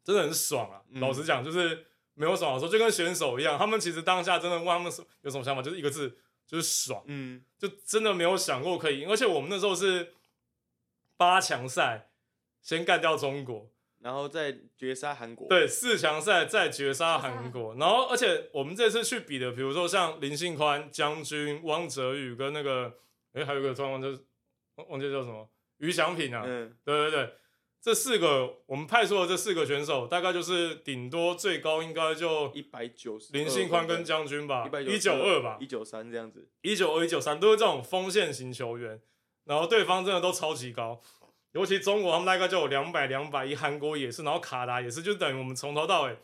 [0.03, 0.81] 真的很爽啊！
[0.91, 1.03] 嗯。
[1.03, 7.05] 老实讲，就是没有爽的时候，就跟选手一样，他们其实当下真的问他们有什么想法，就是一个字，就是爽。
[7.09, 10.15] 嗯，就真的没有想过可以赢，而且我们那时候是
[11.19, 12.09] 八强赛，
[12.63, 13.69] 先干掉中国，
[14.01, 22.95] 然后再绝杀韩国，，对，四强赛再绝杀韩国，然后而且我们这次去比的，比如说像林信宽、将军、汪哲宇跟那个，
[23.37, 24.25] 哎，还有一个状况就是
[24.77, 25.47] 忘忘记叫什么
[25.77, 27.35] 于祥平啊，嗯，对对对，
[27.83, 39.03] 这四个我们派出的这四个选手，大概就是顶多最高应该就一百九十，林信宽跟将军吧，一一九二吧，一九三这样子，一九二、一九三都是这种锋线型球员，
[39.45, 41.03] 然后对方真的都超级高，
[41.53, 46.17] 尤其中国他们大概就有两百、两百一，韩国也是，然后卡达也是，就等于我们从头到尾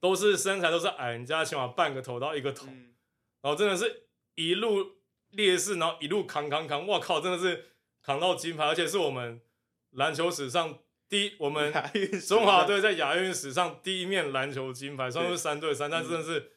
[0.00, 2.94] 都是身材都是矮人家起码半个头到一个头，嗯，
[3.42, 4.93] 然后真的是一路
[5.36, 7.66] 劣势，然后一路扛扛扛，哇靠，真的是
[8.02, 9.40] 扛到金牌，而且是我们
[9.90, 11.72] 篮球史上第一，我们
[12.26, 16.52] 中华队在亚运史上第一面篮球金牌，虽然是三对三，但真的是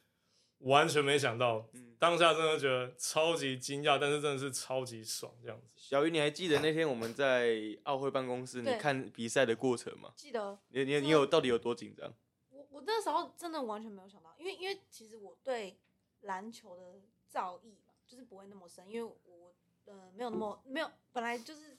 [0.60, 5.68] 完全没想到，嗯当下真的觉得超级惊讶，但是真的是超级爽这样子。
[5.76, 10.14] 小鱼，你还记得那天我们在奥会办公室你看比赛的过程吗？
[10.16, 12.14] 记得你你你有到底有多紧张？
[12.52, 15.80] 我我那时候真的完全没有想到，因为因为其实我对
[16.22, 19.54] 篮球的造诣嘛，就是不会那么深，因为我
[19.86, 21.78] 呃没有那么没有本来就是。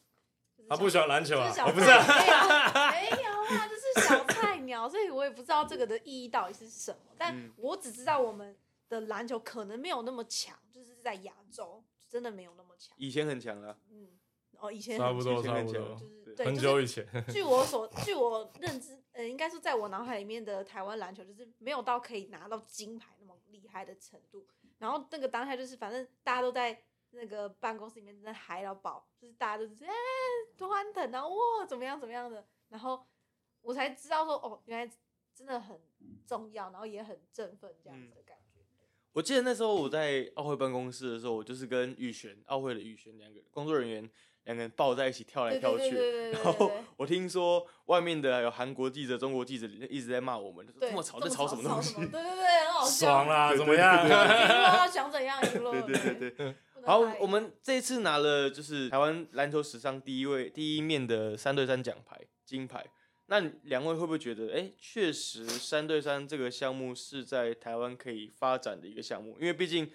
[0.59, 1.57] 就是他不喜欢篮球啊就是？
[1.57, 7.15] 小我不是菜啊，没有没有啊，就是小菜鸟，所以我也不知道这个的意义到底是什么。
[7.17, 8.57] 但嗯我只知道我们
[8.89, 12.93] 的篮球可能没有那么强，就是在亚洲真的没有那么强。
[12.99, 14.19] 以前很强了，嗯，
[14.59, 17.07] 哦，以前差不多，很强差不多就，是很久以前。
[17.29, 24.45] 据我所据我认知，呃，应该说在我脑海里面的台湾篮球就是没有到可以拿到金牌那么厉害的程度。
[24.79, 29.93] 然后那个当下就是，反正大家都在那个办公室里面真的嗨到爆，就是大家都是哎
[30.61, 33.07] 欢腾，然后哇怎么样怎么样的，然后
[33.61, 34.93] 我才知道说哦，原来
[35.35, 35.81] 真的很
[36.27, 38.61] 重要，然后也很振奋这样子的感觉。
[39.13, 44.09] 我我记得那时候我在奥会办公室的时候，我就是跟玉璇，奥会的玉璇两个工作人员
[44.49, 45.95] 两个人抱在一起跳来跳去。
[46.33, 51.95] 然后我听说外面的有韩国记者、中国记者一直在骂我们，就说，这么吵，在吵什么东西？
[51.97, 53.07] 对对对，很好笑。
[53.07, 54.09] 爽啦，对怎么样？
[54.91, 55.83] 想怎样赢了？
[55.83, 56.55] 对对对对。
[56.87, 62.85] 好，我们这一次拿了就是台湾篮球史上第一位第一面的三对三奖牌金牌。
[63.27, 69.37] 那两位会不会觉得，哎、确实三对三这个项目是在台湾可以发展的一个项目？
[69.39, 69.91] 因为毕竟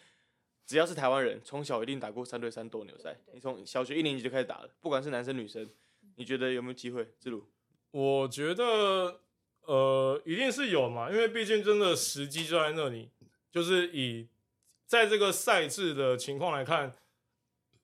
[0.65, 5.69] 只要是台湾人，从小一定打过三对三斗牛赛你从小学一年级就开始打了，不管是男生女生，
[6.15, 7.07] 你觉得有没有机会？
[7.19, 7.45] 志鲁，
[7.91, 9.19] 我觉得
[9.61, 13.09] 呃，一定是有嘛，因为毕竟真的时机就在那里，
[13.51, 14.27] 就是以
[14.85, 16.93] 在这个赛制的情况来看，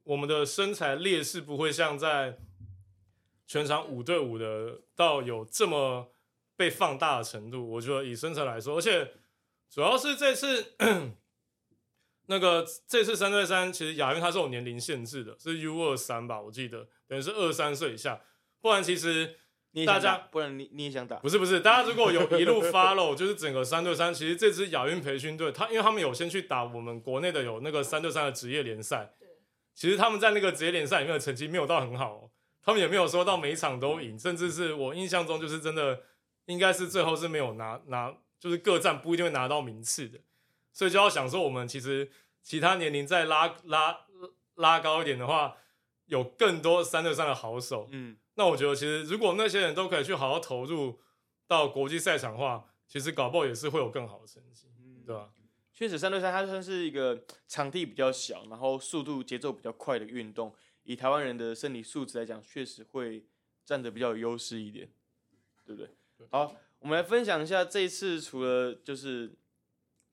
[0.03, 2.37] 我们的身材劣势不会像在
[3.45, 6.11] 全场五对五的到有这么
[6.55, 7.69] 被放大的程度。
[7.71, 9.13] 我觉得以身材来说，而且
[9.69, 10.75] 主要是这次
[12.29, 18.21] 那个这次三对三，其实亚运它是有年龄限制的，是 U 二三吧，我记得等于是二三岁以下，
[18.61, 19.35] 不然其实。
[19.71, 21.17] 大你大家不然你你也想打？
[21.17, 29.27] 不是不是，大家如果有一路 follow，就是整个三对三，其实这支亚运培训队，他因为他们有先去打我们国内的有那个三对三的职业联赛对，
[29.75, 32.31] 其实他们在那个职业联赛里面的成绩没有到很好、哦，
[32.63, 36.01] 他们也没有说到每一场都赢，甚至是我印象中就是真的
[36.47, 40.19] 应该是最后是没有拿拿，就是各站不一定会拿到名次的，
[40.71, 42.09] 所以就要想说我们其实
[42.41, 44.05] 其他年龄再拉拉
[44.55, 45.57] 拉高一点的话，
[46.05, 50.99] 有更多三对三的好手，嗯，那我觉得其实如果那些人都可以去好好投入
[51.47, 54.67] 到国际赛场的话，其实搞不好也是会有更好的成绩，
[55.05, 55.29] 对吧？
[55.73, 60.53] 确实，三对三它算是一个场地比较小，然后速度节奏比较快的运动。
[60.83, 63.23] 以台湾人的身体素质来讲，确实会
[63.63, 64.89] 占得比较有优势一点，
[65.65, 65.89] 对不对？
[66.31, 69.31] 好，我们来分享一下这一次除了就是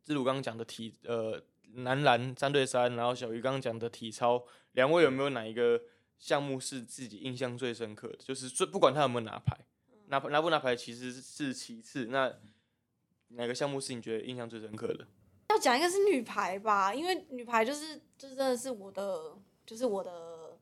[0.06, 1.42] 志鲁刚刚讲的体呃
[1.74, 5.82] 男篮三对三，然后小鱼刚刚讲的体操，两位有没有哪一个
[6.18, 8.18] 项目是自己印象最深刻的？
[8.18, 9.58] 就是最不管他有没有拿牌，
[10.06, 12.32] 拿拿不拿牌其实是其次，那
[13.30, 15.04] 哪个项目是你觉得印象最深刻的？
[15.50, 20.56] 要讲一个是女排吧，因为女排就是就是真的是我的就是我的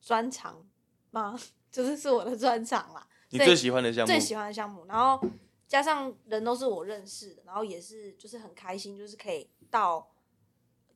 [0.00, 0.66] 专长
[1.10, 1.38] 吗？
[1.70, 3.06] 就是是我的专长啦。
[3.28, 4.06] 你最喜欢的项目？
[4.06, 5.22] 最喜欢的项目，然后
[5.70, 10.10] 加上人都是我认识的，然后也是就是很开心，就是可以到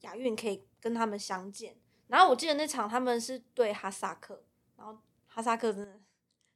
[0.00, 1.76] 亚运可以跟他们相见。
[2.08, 4.42] 然后我记得那场他们是对哈萨克，
[4.76, 6.00] 然后哈萨克真的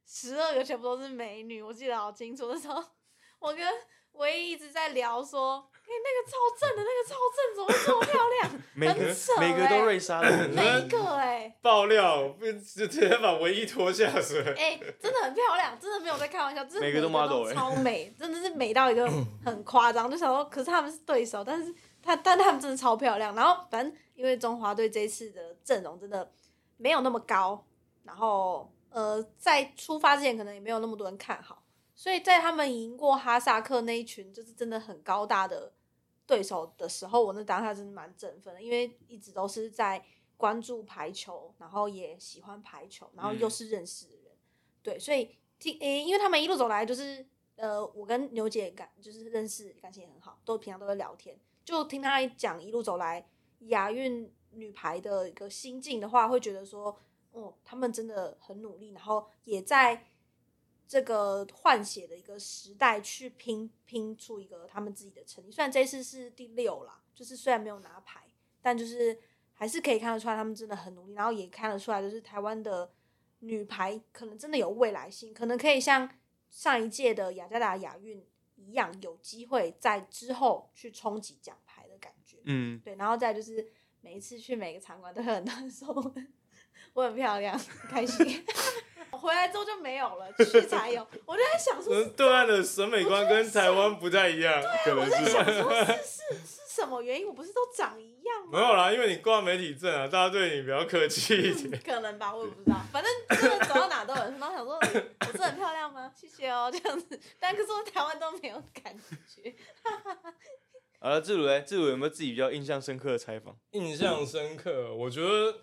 [0.05, 2.51] 十二个全部都是美女，我记得好清楚。
[2.51, 2.83] 那时候
[3.39, 3.65] 我跟
[4.11, 8.61] 唯一一直在聊说，哎、那个超正的那个超正，怎么会这么漂亮？
[8.75, 14.39] 每个很扯每个欸都瑞莎的，每一个哎、爆料不就直接把唯一拖下水？
[14.55, 19.09] 哎、真的很漂亮，真的没有在开玩笑，真的每个都超美， 真的是美到一个
[19.43, 20.09] 很夸张。
[20.09, 21.73] 就想说，可是他们是对手，但是
[22.03, 23.35] 他但他们真的超漂亮。
[23.35, 26.31] 然后反正因为中华队这一次的阵容真的
[26.77, 27.65] 没有那么高，
[28.03, 31.63] 然后呃，在出发之前可能也没有那么多人看好，
[31.95, 35.71] 所以在他们赢过哈萨克那一群就是真的很高大的
[36.29, 40.05] 对手的时候，我那当下真的蛮振奋的，因为一直都是在
[40.37, 43.49] 关注排球，然后也喜欢排球，然后又嗯。
[43.49, 44.37] 是认识的人，
[44.83, 53.27] 对，所以听诶、因为他们一路走来就是呃，我跟牛姐感就是认识，感情也很好，都平常都会聊天，就听她讲一路走来
[53.61, 56.95] 亚运女排的一个心境的话，会觉得说，
[57.31, 60.05] 哦，他们真的很努力，然后也在
[60.89, 65.51] 这个换血的一个时代去拼拼出一个他们自己的成绩。
[65.51, 68.23] 虽然这次是第六啦，就是虽然没有拿牌，
[68.59, 69.15] 但就是
[69.53, 72.91] 还是可以看得出来他们真的很努力，然后也看得出来就是台湾的
[73.41, 76.09] 女排可能真的有未来性，可能可以像
[76.49, 78.25] 上一届的雅加达亚运
[78.55, 82.37] 一样，有机会在之后去冲击奖牌的感觉。
[82.45, 83.71] 嗯，对，然后再就是
[84.01, 86.13] 每一次去每个场馆都会很难受我
[86.93, 88.25] 我很漂亮，很开心。
[89.19, 91.05] 回来之后就没有了，去才有。
[91.25, 97.27] 我就在想说，嗯，对岸的审美观跟台湾不太一样，可能是想说是是是什么原因？
[97.27, 98.51] 我不是都长一样吗？
[98.51, 101.81] 没有啦，因为你挂媒体证啊，大家对你比较客气一点。
[101.83, 102.77] 可能吧，我也不知道。
[102.91, 106.11] 反正真的走到哪都有然后想说 我是很漂亮吗？
[106.15, 107.19] 谢谢哦，这样子。
[107.39, 108.95] 但可是我台湾都没有感
[109.27, 109.53] 觉。
[111.01, 113.55] 好了，志鲁嘞，志鲁有没有自己比较印象深刻的采访？
[113.71, 115.55] 印象深刻，我觉得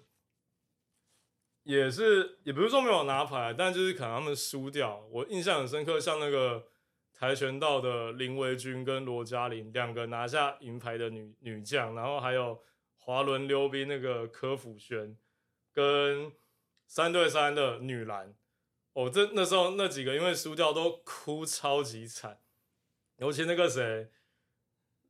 [1.67, 5.05] 也是，也不是说没有拿牌，但就是可能他们输掉。
[5.11, 6.65] 我印象很深刻，像那个
[7.13, 12.63] 跆拳道的林维君跟罗嘉玲两个拿下银牌的女女将，然后还有
[12.99, 15.19] 滑轮溜冰那个柯辅轩
[15.73, 16.31] 跟
[16.87, 18.33] 三对三的女篮。
[18.93, 22.39] 哦，这那时候那几个因为输掉都哭超级惨，
[23.17, 24.09] 尤其那个谁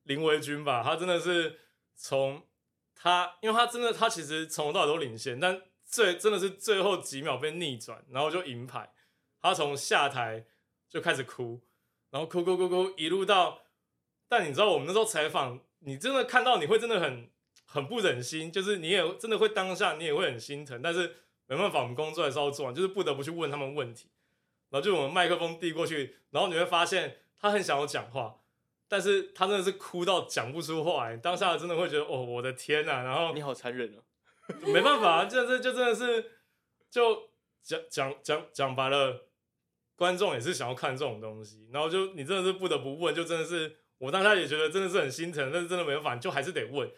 [0.04, 1.58] 林维君吧，他真的是
[1.94, 2.42] 从
[2.94, 5.60] 他，因为他真的他其实从头到尾都领先，但
[5.96, 8.92] 最真的是最后几秒被逆转，然后就银牌。
[9.40, 10.44] 他从下台
[10.90, 11.62] 就开始哭，
[12.10, 13.62] 然后哭哭哭哭一路到，
[14.28, 17.30] 但你知道我们那时候采访，你真的看到你会真的很
[17.64, 21.16] 很不忍心，就是你也真的会当下你也会很心疼，但是
[21.46, 24.10] 没办法，我们工作还是要做完，就是不得不去问他们问题。
[24.68, 28.40] 然后就我们麦克风递过去，然后你会发现他很想要讲话，
[28.86, 33.02] 但是他真的是哭到讲不出话来，当下真的会觉得哦，我的天呐！
[33.02, 34.02] 然后你好残忍哦，
[34.72, 36.32] 没办法，就是就真的是
[36.90, 37.30] 就
[37.62, 39.26] 讲讲讲讲白了，
[39.96, 46.90] 观众也是想要看这种东西，然后就你真的是不得不问，就真的是我当下也觉得真的是很心疼，但是真的没办法，你就还是得问。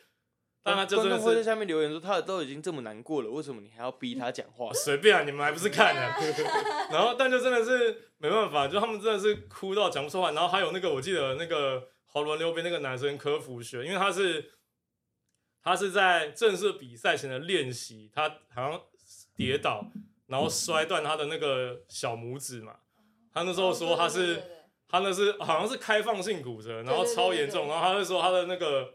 [0.60, 4.70] 但他就真的会在下面留言说，他都已经这么难过了，为什么你还要逼他讲话？
[4.74, 6.02] 随便啊，你们还不是看呢、
[6.90, 10.32] 然后但就真的是没办法，就他们真的是哭到讲不出话。
[10.32, 14.50] 然后还有那个我记得那个豪伦溜冰那个男生科福学，因为他是
[15.68, 18.82] 他是在正式比赛前的练习，他好像
[19.36, 19.84] 跌倒，
[20.26, 22.76] 然后摔断他的那个小拇指嘛。
[23.32, 24.42] 他那时候说他是。
[24.90, 28.94] 他那是好像是开放性骨折，然后超严重，对然后他就说他的那个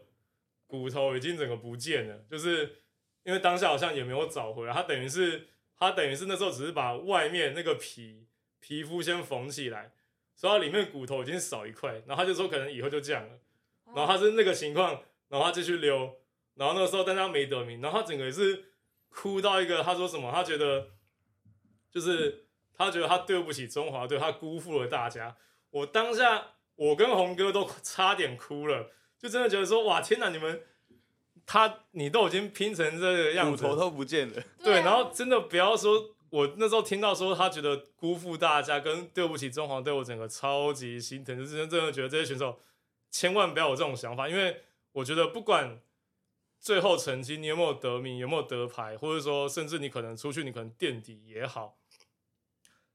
[0.66, 2.82] 骨头已经整个不见了，就是
[3.22, 5.46] 因为当下好像也没有找回来，他等于是
[5.78, 8.26] 他等于是那时候只是把外面那个皮
[8.58, 9.92] 皮肤先缝起来，
[10.34, 13.38] 所以他里面骨头已经少一块，然后他就说可能以后就这样了，
[13.94, 16.12] 然后他是那个情况，然后他继续溜，
[16.56, 18.64] 然后那个时候但他没得名，然后他整个也是
[19.08, 20.30] 哭到一个，他说什么？
[20.32, 20.88] 他觉得
[21.90, 22.46] 就是
[22.76, 25.36] 他觉得他对不起中华队，他辜负了大家。
[25.70, 30.62] 我当下我跟红哥都差点哭了，就真的觉得说哇天哪，你们
[31.46, 42.60] 他你都已经拼成这个样子，骨头都不见了，对，啊然后真的不要说，我那时候听到说他觉得辜负大家，跟对不起中华队，我整个超级心疼，就是真的觉得这些选手
[43.10, 45.80] 千万不要有这种想法，因为我觉得不管
[46.64, 51.76] 最后成绩你有没有得名，有没有得牌，或者说甚至你可能出去你可能垫底也好，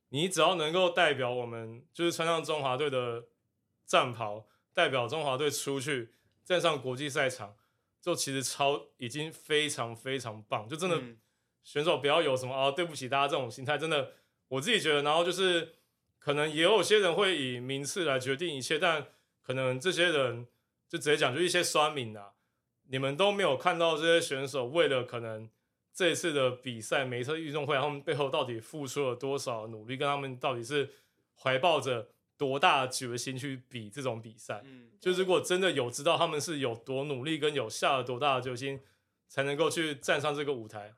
[0.10, 3.26] 你只要能够代表我们，就是穿上中华队的
[3.86, 6.10] 战袍，代表中华队出去
[6.44, 7.56] 站上国际赛场。
[8.02, 11.20] 就其实超已经非常非常棒，就真的嗯
[11.64, 14.14] 选手不要有什么啊对不起大家这种心态，真的
[14.48, 15.76] 我自己觉得，然后就是
[16.18, 19.10] 可能也有些人会以名次来决定一切，但
[19.42, 20.48] 可能这些人
[20.88, 22.32] 就直接讲，就一些酸民啊，
[22.92, 25.50] 你们都没有看到这些选手为了可能
[25.94, 30.90] 这一次的比赛，每一次运动会，他们背后到底付出了多少努力，跟他们到底是
[31.40, 34.62] 怀抱着多大的决心去比这种比赛。
[34.66, 38.80] 嗯，就如果真的有知道他们是有多努力，跟有下了多大的决心，
[39.28, 40.94] 才能够去站上这个舞台，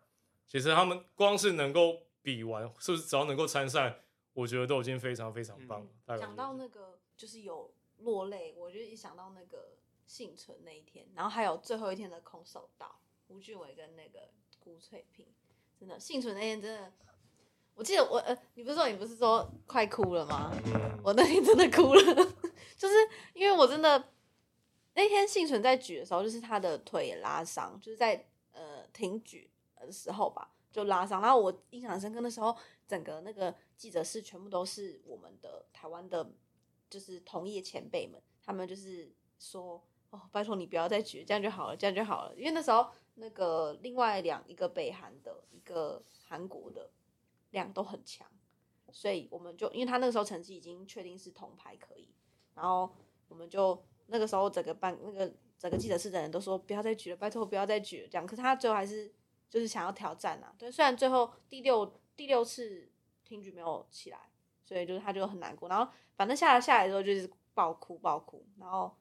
[0.48, 4.02] 其实他们光是能够比完，是不是只要能够参赛，
[4.34, 6.18] 我觉得都已经非常非常棒了。
[6.18, 9.78] 讲到那个就是有落泪，我就一想到那个
[10.12, 13.00] 幸存那一天，然后还有最后一天的空手道，
[13.30, 14.20] 吴俊伟跟那个
[14.60, 15.26] 辜翠萍，
[15.80, 16.92] 真的幸存那天真的，
[17.74, 20.52] 我记得我呃，你不是说你不是说快哭了吗？
[20.66, 22.04] 嗯，我那天真的哭了，
[22.76, 22.96] 就是
[23.34, 24.12] 因为我真的
[24.96, 31.22] 那天幸存在举的时候，就是他的腿也拉伤，就是在呃挺举的时候吧，就拉伤。
[31.22, 32.54] 然后我印象很深刻，那时候
[32.86, 36.34] 整个那个记者室全部都是我们的台湾的，
[36.90, 39.10] 就是同业前辈们，他们就是
[39.40, 39.82] 说
[40.12, 42.36] 哦，拜托你不要再举，这样就好了，这样就好了。
[42.38, 46.90] 因为那时候那个另外两一个北韩的，一个韩国的
[47.50, 48.28] 量都很强。
[48.94, 52.10] 所以我们就因为他那个时候成绩已经确定是铜牌可以，
[52.56, 52.94] 然后
[53.30, 58.28] 我们就那个时候整个办那个整个记者室的人都说不要再举了，拜托不要再举了这样。
[58.28, 59.10] 可是他最后还是
[59.50, 62.92] 就是想要挑战啊，对，虽然最后第六第六次
[63.24, 64.20] 听举没有起来，
[64.66, 65.70] 所以就是他就很难过。
[65.70, 68.94] 然后反正下来下来之后就是爆哭爆哭，然后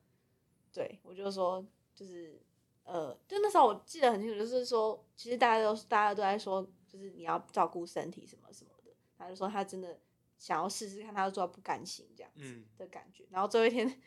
[0.72, 1.64] 对我就说
[1.94, 2.40] 就是
[2.84, 8.90] 呃，就那时候我记得很清楚，就是说其实大家都大家都在说，就是你要照顾身体什么什么的。
[9.16, 10.00] 他就说他真的
[10.38, 13.26] 想要试试看，他就做到不甘心这样子嗯的感觉。
[13.30, 14.02] 然后最后一天，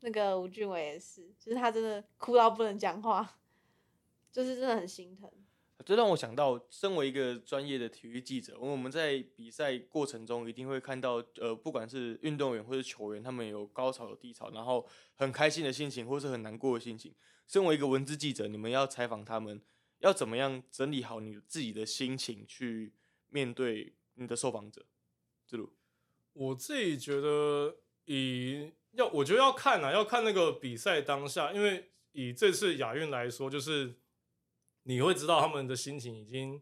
[0.00, 3.38] 那个吴俊伟也是，就是他真的哭到不能讲话，
[4.30, 5.30] 就是真的很心疼。
[5.84, 17.14] 这让我想到，身为一个专业的体育记者，我们在比赛过程中一定会看到，呃，不管是运动员或者球员，他们有高潮有低潮，然后很开心的心情，或是很难过的心情。
[17.46, 19.62] 身为一个文字记者，你们要采访他们，
[20.00, 22.92] 要怎么样整理好你自己的心情去
[23.28, 24.84] 面对你的受访者？
[25.46, 25.72] 之路，
[26.32, 33.94] 我自己觉得以要，我觉得要看啊，要看那个比赛当下，因为以这次亚运来说，就是
[34.88, 36.58] 你会知道他们的心情已经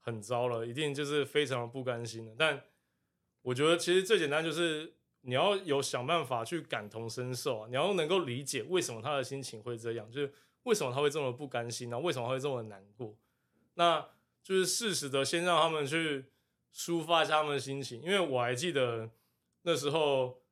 [0.00, 2.34] 很糟了，一定就是非常不甘心的。
[2.38, 2.62] 但
[3.40, 4.92] 我觉得其实最简单就是
[5.22, 10.06] 你要有想办法去感同身受啊，你要能够理解为什么他的心情会这样。
[10.12, 10.30] 就是
[10.64, 11.98] 为什么他会这么不甘心呢？
[11.98, 13.16] 为什么会这么难过？
[13.72, 14.06] 那
[14.42, 16.26] 就是适时的先让他们去
[16.74, 19.08] 抒发一下他们的心情，因为我还记得
[19.62, 20.42] 那时候，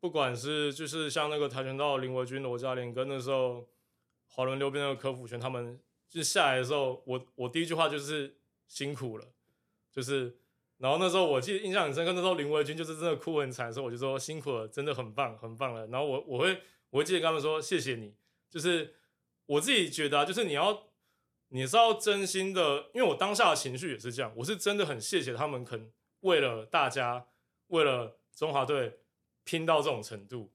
[0.00, 3.68] 不管是就是像那个跆拳道林维军罗教练跟那时候
[4.28, 5.78] 华伦溜冰的柯辅权他们，
[6.14, 8.36] 就下来的时候，我我第一句话就是
[8.68, 9.26] 辛苦了，
[9.92, 10.38] 就是。
[10.76, 15.86] 然后那时候我记得印象很深刻，那时候林维军就是真的哭很惨的时候，我就说辛苦了，真的很棒，很棒了。
[15.86, 16.60] 然后我我会
[16.90, 18.12] 我会记得跟他们说谢谢你，
[18.50, 18.92] 就是
[19.46, 20.88] 我自己觉得啊，就是你要
[21.48, 25.90] 你是要真心的，因为我当下的情绪也是这样，我是真的很谢谢他们肯
[26.20, 27.28] 为了大家，
[27.68, 28.98] 为了中华队
[29.44, 30.52] 拼到这种程度。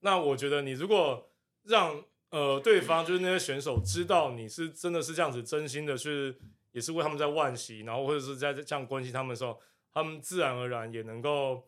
[0.00, 1.30] 那我觉得你如果
[1.62, 2.04] 让
[2.36, 6.36] 呃对方就是那些选手知道你是真的是这样子真心的去。
[6.74, 9.56] 也是为他们在惋惜，然后或者是在这样关心他们的时候，
[9.92, 11.62] 他们自然而然也能够，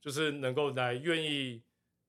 [0.00, 1.62] 就是能够来愿意，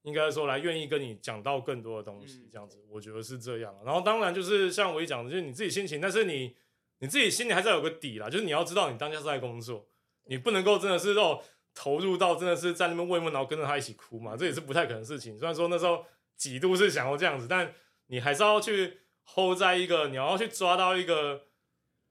[0.03, 3.75] 应该说来愿意跟你讲到更多的东西，这样子，我觉得是这样。
[3.83, 6.55] 然后当然就是像我一讲的，就是你自己心情，但是你
[6.99, 9.85] 你自己心里还是要有个底啦，就是你要知道你当下是在工作，
[10.23, 15.37] 你不能够真的是哦投入到真的是在那边慰问，然后跟着他一起哭嘛，这也是不太可能的事情。
[15.37, 16.05] 虽然说那时候
[16.41, 17.75] 几度是想要这样子，但
[18.07, 19.01] 你还是要去
[19.35, 21.43] hold 在一个，你要去抓到一个。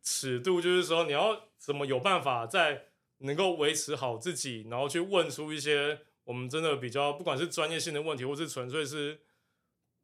[0.03, 2.87] 尺度就是说，你要怎么有办法在
[3.19, 9.21] 能够维持好自己，然后去问出一些我们真的比较，不管是专业性的问题，或是纯粹是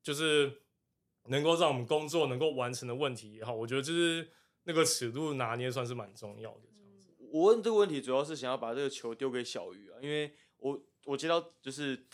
[0.03, 0.61] 就是
[1.29, 4.29] 能够让我们工作能够完成的问题也好，我觉得就是
[4.65, 6.69] 那个尺度拿捏算是蛮重要的。
[7.33, 12.05] 我问这个问题主要是想要把这个球丢给小鱼啊，因为我我接到就是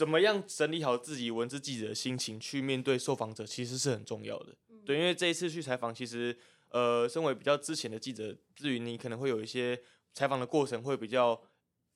[0.00, 4.56] 怎么样整理好自己文字记者的心情去面对受访者，其实是很重要的。
[4.86, 6.34] 对，因为这一次去采访，其实。
[6.70, 9.76] 呃，身为比较之前的记者，至于你可能会有一些
[10.12, 11.42] 采访的过程会比较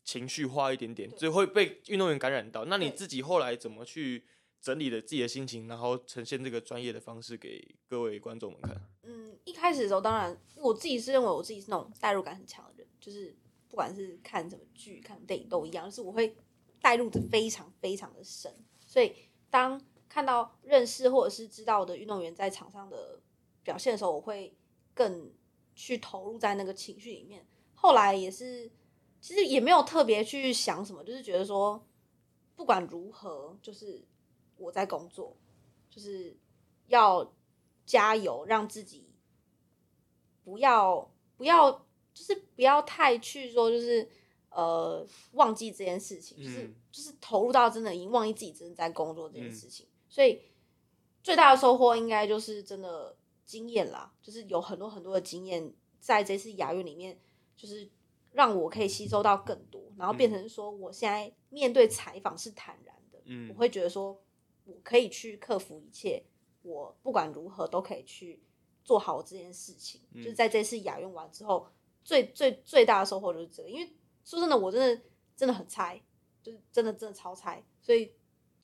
[0.02, 2.64] 情绪化一点点，所以会被运动员感染到。
[2.64, 4.24] 那你自己后来怎么去
[4.60, 8.74] 整理了自己的心情，然后呈现这个专业的方式给各位观众们看？
[9.04, 13.32] 嗯，一开始的时候，当然我自己是认为我自己是那种代入感很强的人，就是
[13.68, 16.34] 不管是看什么剧、看电影都一样，就是我会
[16.84, 18.54] 代入的非常非常的深。
[18.78, 19.16] 所以
[19.48, 23.18] 当看到认识或者是知道我的运动员在场上的
[23.62, 24.54] 表现的时候，我会。
[24.96, 25.28] 更
[25.74, 28.70] 去投入在那个情绪里面，后来也是，
[29.20, 31.84] 其实也没有特别去想什么，就是觉得说，
[32.54, 34.06] 不管如何，就是
[34.56, 35.36] 我在工作，
[35.90, 36.38] 就是
[36.86, 37.34] 要
[37.84, 39.10] 加油，让自己
[40.44, 41.72] 不要不要，
[42.14, 44.08] 就是不要太去说，就是
[44.54, 50.40] 呃忘记这件事情，就是就是投入到真的已经忘记自己真的在工作这件事情，所以
[51.22, 53.16] 最大的收获应该就是真的。
[53.46, 57.20] 经验啦，就是有很多很多的经验，在这次亚运里面，
[57.54, 57.86] 就是
[58.32, 64.18] 让我可以吸收到更多，然后变成说，我现在面对采访是坦然的，嗯，我会觉得说，
[64.64, 66.24] 我可以去克服一切，
[66.62, 68.42] 我不管如何都可以去
[68.82, 70.00] 做好这件事情。
[70.14, 71.68] 就是在这次亚运完之后，
[72.02, 73.92] 最最最大的收获就是这个，因为
[74.24, 75.02] 说真的，我真的
[75.36, 76.00] 真的很菜，
[76.42, 78.12] 就是真的真的超菜，所以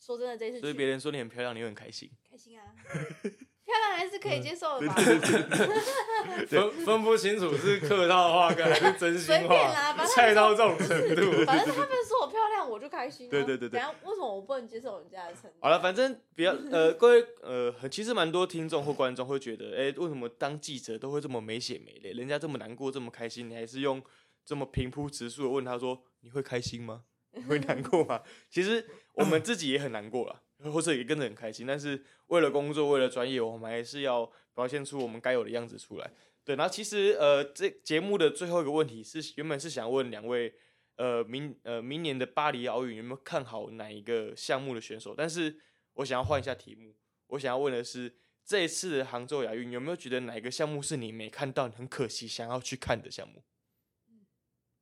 [0.00, 2.64] 说真的这次，所以别人说你很漂亮，你会很开心，开心啊。
[3.70, 4.94] 漂亮还是可以接受的吧？
[6.48, 11.44] 分分不清楚是客套话还是真心话，菜到这种程度。
[11.44, 13.30] 反正他们说我漂亮，我就开心。
[13.30, 13.78] 对对对对。
[13.78, 15.52] 为什么我不能接受人家的称赞？
[15.61, 22.11] 好了，反正比较呃，各位呃，其实蛮多听众或观众会觉得，哎，为什么当记者都会这么没血没泪？
[22.11, 24.02] 人家这么难过，这么开心，你还是用
[24.51, 27.05] 这么平铺直述的问他说，你会开心吗？
[27.34, 28.20] 你会难过吗？
[28.51, 28.84] 其实
[29.14, 30.42] 我们自己也很难过了。
[30.72, 36.12] 或者也跟着很开心，但是为了工作，为了专业，我们还是要表现出我们该有的样子出来。
[36.44, 40.53] 对，然后其实呃，这节目的最后一个问题是，原本是想问两位，
[40.96, 45.14] 呃，明呃明年的巴黎奥运有没有看好哪一个项目的选手？
[45.16, 45.57] 但是
[45.94, 46.94] 我想要换一下题目，
[47.28, 53.42] 我想要问的是，这一次的杭州亚运有没有觉得哪一个项目是你没看到，很可惜想要去看的项目？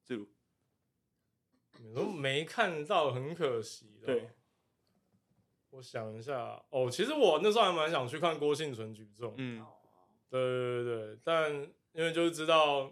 [0.09, 0.27] 这如
[1.81, 4.01] 你都没看到，很可惜。
[4.05, 4.31] 对。
[5.71, 9.63] 我想一下哦，其实我那时候还蛮想去看郭幸存举重，嗯，
[10.31, 11.53] 对对对对，但
[11.93, 12.91] 因为就是知道，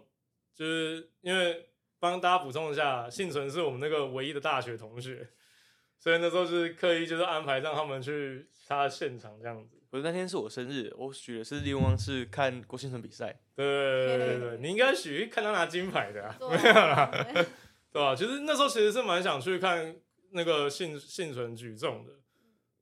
[0.53, 5.27] 就是因为帮大家补充一下，幸存是我们那个唯一的大学同学，
[5.97, 9.76] 所以那时候就是刻意就是安排让他们去他现场这样子。
[9.89, 13.39] 不是那天是我生日，我许的是愿望是看郭幸存比赛。
[13.55, 17.09] 对对对对你应该许看他拿金牌的，没有啦，
[17.91, 18.15] 对吧？
[18.15, 19.95] 其实那时候其实是蛮想去看
[20.31, 22.13] 那个幸幸存举重的。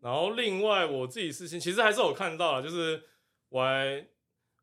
[0.01, 3.01] 然后另外我自己事情其实还是有看到了，就是
[3.49, 4.05] 我还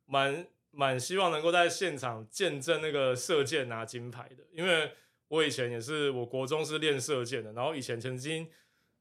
[0.06, 4.92] 蛮蛮希望能够在现场见证那个射箭拿金牌的，因为
[5.28, 8.48] 我以前也是我国中是练射箭的，然后以前曾经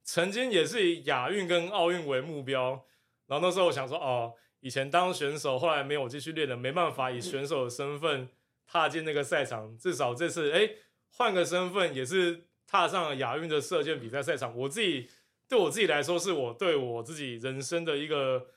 [0.04, 2.86] 曾经也是以亚运跟奥运为目标，
[3.32, 8.28] 然后那时候我想说哦，以前当选手，后来没有继续练了，没办法以选手的身份
[8.68, 9.78] 踏进那个赛场。
[9.78, 10.70] 至少这次，哎，
[11.14, 14.54] 换个身份也是踏上了亚运的射箭比赛赛场。
[14.58, 15.10] 我自己
[15.48, 18.48] 对我自己来说，是我对我自己人生的一个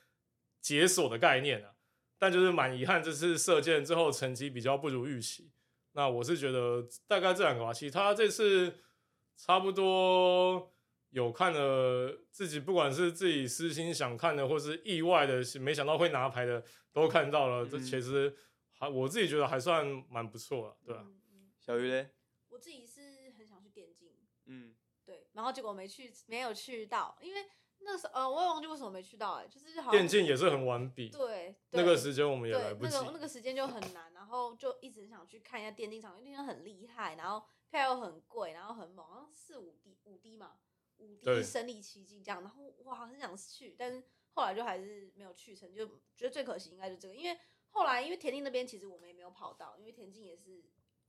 [0.61, 1.71] 解锁的概念啊。
[2.19, 5.53] 但就是蛮遗憾，这次射箭之后成绩比较不如预期。
[5.93, 8.75] 那我是觉得大概这两个吧，其他这次
[9.37, 10.74] 差不多。
[11.15, 16.61] 有看了自己，不管是自己私心想看的，或是意外的，没想到会拿牌的，
[16.93, 17.65] 都看到了。
[17.65, 18.37] 这其实
[18.73, 21.07] 还我自己觉得还算蛮不错了，对吧？
[21.61, 22.11] 小鱼嘞？
[22.49, 24.11] 我自己是很想去电竞，
[24.47, 27.43] 嗯，对，然后结果没去，没有去到，因为
[27.79, 40.55] 那时候呃，我也忘记为什么没去到，哎，就是好电竞也是很完比，对，那个时间我们也来不及，那个那个时间就很难，然后就一直想去看一下电竞场，因为电竞很厉害，然后票又很贵，然后很猛，好像四五 D 五 D 嘛。
[41.05, 44.03] 五 D 身临其境这样，然后哇，很想去，但是
[44.33, 45.87] 后来就还是没有去成，就
[46.17, 47.39] 觉得最可惜应该就这个，因为
[47.71, 50.65] 后来因为田径那边其实我们也没有跑到，因为田径也是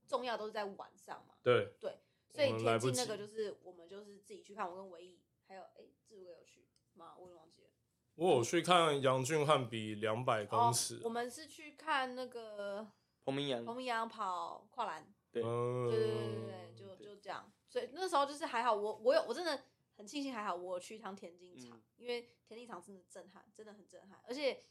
[0.06, 1.34] 重要都是在晚上嘛。
[1.42, 1.98] 对对，
[2.30, 7.14] 所以田径那个就是我们就是自己去看，我跟唯一还有哎，志伟有去吗？
[7.18, 7.68] 我也忘记了。
[8.14, 11.00] 我有去看杨俊汉比两百公尺。
[11.02, 12.90] 我们是去看那个
[13.24, 15.12] 彭明阳，彭明阳跑跨栏。
[15.30, 17.52] 对对对对对，就就这样。
[17.68, 19.64] 所以那时候就是还好，我我有我真的。
[19.96, 24.62] 很庆幸还好我去一趟田径场，因为田径场真的震撼，真的很震撼，而且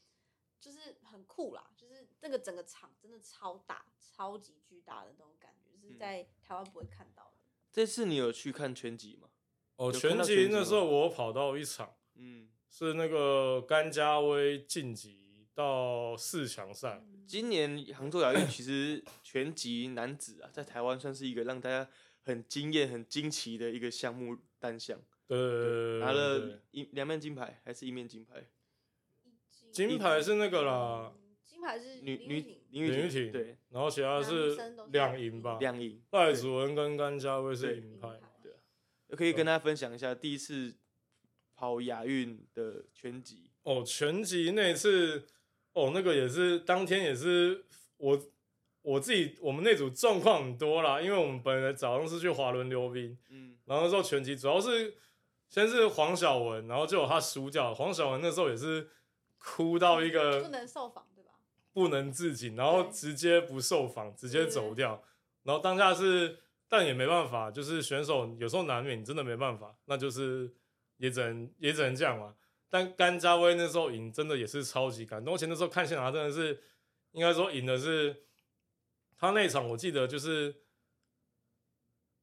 [0.60, 7.32] 就是很酷啦，就是那个整个场真的超大、超级巨大的那种感觉，就是在台湾不会看到的。
[7.72, 9.28] 这次你有去看拳击吗？
[9.76, 17.04] 哦，拳击那时候我跑到一场，嗯，是那个甘家威晋级到四强赛。
[17.26, 21.90] 今年杭州亚运其实拳击男子啊，在台湾算是一个让大家
[22.22, 24.98] 很惊艳、很惊奇的一个项目单项。
[25.28, 28.46] 对，拿了一两面金牌，还是一面金牌？
[29.72, 31.12] 金牌是那个啦，
[31.44, 34.56] 金牌是女女林玉婷，对，然后其他是
[34.92, 36.00] 两银吧，两银。
[36.12, 38.52] 赖祖文跟甘家威是银牌，对。
[39.16, 40.74] 可以跟大家分享一下第一次
[41.56, 45.26] 跑亚运的拳击哦，拳击那次
[45.72, 47.64] 哦，那个也是当天也是
[47.96, 48.18] 我
[48.82, 54.94] 我自己我们那组状况很多啦，因为我们本来早上是去滑轮溜冰，嗯，然后那时候拳击主要是。
[55.48, 57.74] 先是黄晓雯，然后就有他输掉。
[57.74, 58.90] 黄晓雯那时候也是
[59.38, 61.30] 哭到一个不能受访，对吧？
[61.72, 65.02] 不能自己，然后直接不受访，直接走掉。
[65.44, 70.52] 然后当下是，但也没办法，就是选手有时候难免，真的没办法，那就是
[70.96, 72.34] 也只能也只能这样嘛。
[72.68, 75.34] 但甘家威那时候赢，真的也是超级感动。
[75.34, 76.60] 而且那时候看现场，真的是
[77.12, 78.24] 应该说赢的是
[79.16, 80.65] 他那场，我记得就是。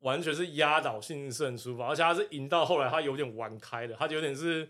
[0.04, 4.70] 完全是压倒性胜出吧，而且他是赢到后来，他有点玩开了，他有点是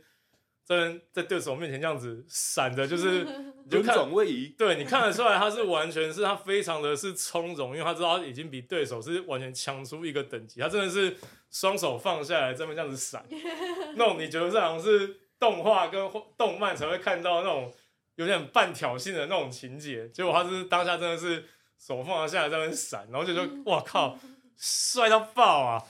[0.64, 3.26] 在在对手面前这样子闪的，就是
[3.68, 4.50] 就转位移。
[4.58, 11.18] 对你看得出来，他是完全是他非常的是从容，因为他知道已经比对手是完全强出一个等级，他真的是
[11.50, 13.26] 双手放下来这么这样子闪，
[13.98, 17.74] 那种你觉得这好像是动画跟动漫才会看到那种
[18.16, 21.44] 有点半挑衅的那种情节，结果他是当下真的是
[21.80, 24.16] 手放下来在那闪，然后就说哇靠。
[24.58, 25.84] 帅到爆啊！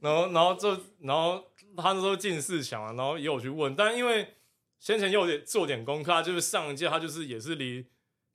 [0.00, 1.44] 然后，然后就，然后
[1.76, 4.34] 他那时候进四强啊，然后也有去问，但因为
[4.80, 7.86] 先前又点做点功课，就是上一届他就是也是离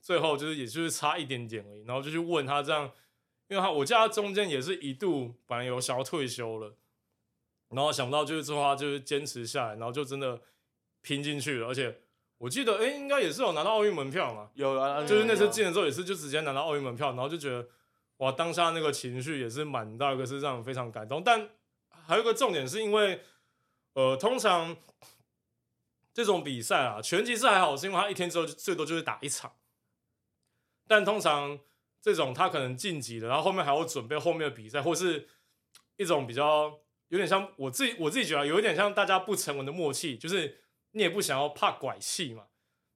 [0.02, 2.90] 最后就是也就是差一点点而已，然后就去问他这样，
[3.50, 6.74] 因为他我记得他中间也是一度本来有想要退休了，
[7.70, 10.40] 然后想不到就是最后他就是坚持下来，然后就真的
[11.02, 12.00] 拼进去了，而且
[12.38, 17.68] 我记得哎，应该也是有拿到奥运门票嘛，有啊，就是那次进的时候也是就直接拿到奥运门票，然后就觉得。
[18.18, 21.24] 哇，当下那个情绪也是蛮大，一个是让人非常感动。
[21.24, 21.50] 但
[21.88, 23.22] 还有个重点是因为，
[23.94, 24.76] 呃，通常
[26.14, 29.54] 这种比赛啊，拳击是还好，是因为他一天之后最多就是打一场。
[30.88, 31.60] 但通常
[32.02, 35.28] 这种他可能晋级了，然后后面还要准备后面的比赛，或是
[35.98, 40.62] 一种比较有点像我自己我自己觉得有一点像大家不成文的默契，就是
[40.94, 42.48] 你也不想要怕拐气嘛，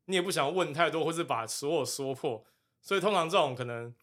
[0.06, 2.44] 你也不想问太多，或是把所有说破，
[2.82, 3.94] 所以通常这种可能。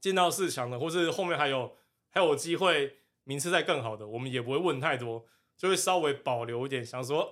[0.00, 1.76] 进到四强的，或是后面还有
[2.10, 5.26] 还有机会名次再更好的，我们也不会问太多，
[5.56, 7.30] 就会稍微保留一点，想说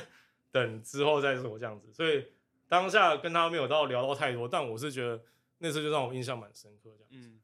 [0.50, 1.92] 等之后再说这样子。
[1.92, 2.26] 所以
[2.68, 5.22] 当下跟他没有到聊到太多，但我是觉得
[5.58, 7.08] 那次就让我印象蛮深刻这样。
[7.10, 7.40] 嗯，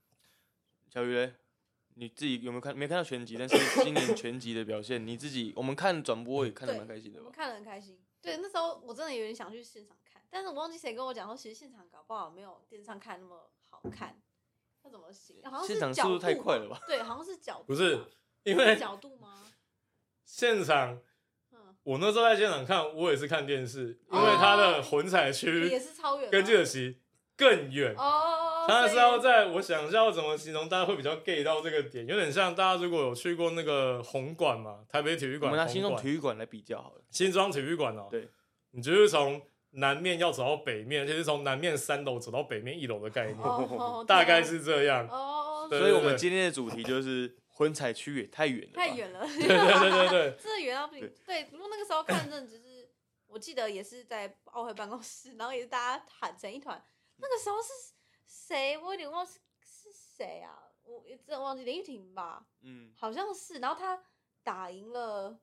[0.88, 1.30] 小鱼，
[1.94, 2.76] 你自己有没有看？
[2.76, 7.30] 没看到全集，但是 今年全集的表现，你自己我们看转播也看得蛮开心的吧？
[7.32, 7.98] 看得很开心。
[8.20, 14.16] 对，那时候我真的有点想去现场看，但是我忘记谁跟我讲说，其实现场搞不好没有电视上看那么好看。
[14.84, 15.36] 那怎么行？
[15.44, 16.80] 好像是速度太快了吧？
[16.86, 17.64] 对，好像是角度。
[17.66, 17.98] 不是
[18.44, 19.44] 因为角度吗？
[20.24, 20.98] 现场，
[21.82, 27.00] 我那时候在现场看，我也是看电视，因为它的混采也区是超远吗，跟基尔奇
[27.36, 27.94] 更远。
[27.96, 37.02] 哦，它是要在我想一下要怎么形容，大家会比较 get 到这个点，有点像大家如果有去过那个红馆嘛，台北体育我馆，们拿新庄红馆体育馆来比较好了。
[37.10, 38.28] 新庄体育馆哦，对，
[38.70, 43.38] 你就是从南面要走到北面，而且是从南面三楼走到北面一楼的概念，
[44.06, 45.08] 大概是这样。
[45.08, 48.88] 哦，对所以我们今天的主题就是婚彩区也太远了，太。
[48.88, 51.10] 远了，对对对对对，真的 远到不行。
[51.26, 52.90] 对，不过那个时候看真的只是，
[53.26, 56.82] 我记得也是在奥会办公室，然后也是大家喊成一团。
[57.16, 57.68] 那个时候是
[58.26, 58.76] 谁？
[58.76, 60.58] 我有点忘是是谁啊？
[60.84, 63.58] 我也真的忘记林玉婷吧，嗯，好像是。
[63.60, 64.02] 然后他
[64.42, 65.38] 打赢了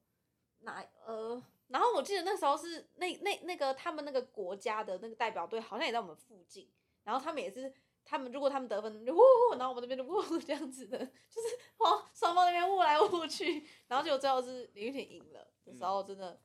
[0.59, 1.41] 哪呃？
[1.69, 6.69] 然后我记得那时候是那那那个他们那个国家的那个代表队好像也在我们附近，
[7.03, 7.73] 然后他们也是。
[8.05, 9.19] 他们如果他们得分，就呜，
[9.51, 11.47] 然后我们那边就呜这样子的，就是
[11.77, 16.41] 往双方那边呜来呜去，然后结果最后是林玉婷赢了的时候，真的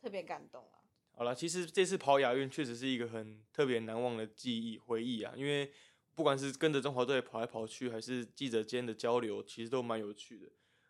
[0.00, 0.80] 特别感动啊。
[1.14, 5.70] 好了，其实这次跑亚运确实是一个很特别难忘的记忆回忆啊，因为
[6.14, 10.46] 不管是跟着中华队跑来跑去，还是记者间的交流，其实都蛮有趣的。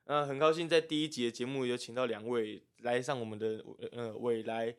[0.07, 4.75] 那很高兴在第一集的节目有请到两位来上我们的呃未来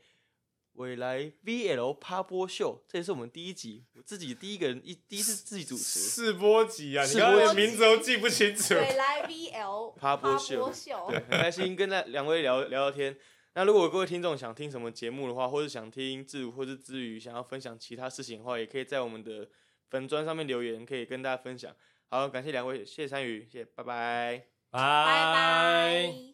[0.74, 6.00] 未来 VL 趴播秀，这也是我们第一集我自己第一个人一第一次自己主持。
[6.00, 8.74] 试播集啊，你刚刚名字都记不清楚。
[8.74, 13.16] 未来 VL 趴播秀秀对，很开心跟那两位聊聊聊天。
[13.56, 19.48] 那如果各位听众想听什么节目的话，或者想听自如或是之余想要分享其他事情的话，也可以在我们的
[19.92, 21.72] 粉砖上面留言，可以跟大家分享。
[22.10, 24.53] 好，感谢两位，谢谢参与，谢谢，拜拜。
[24.74, 24.80] 拜
[25.32, 26.33] 拜。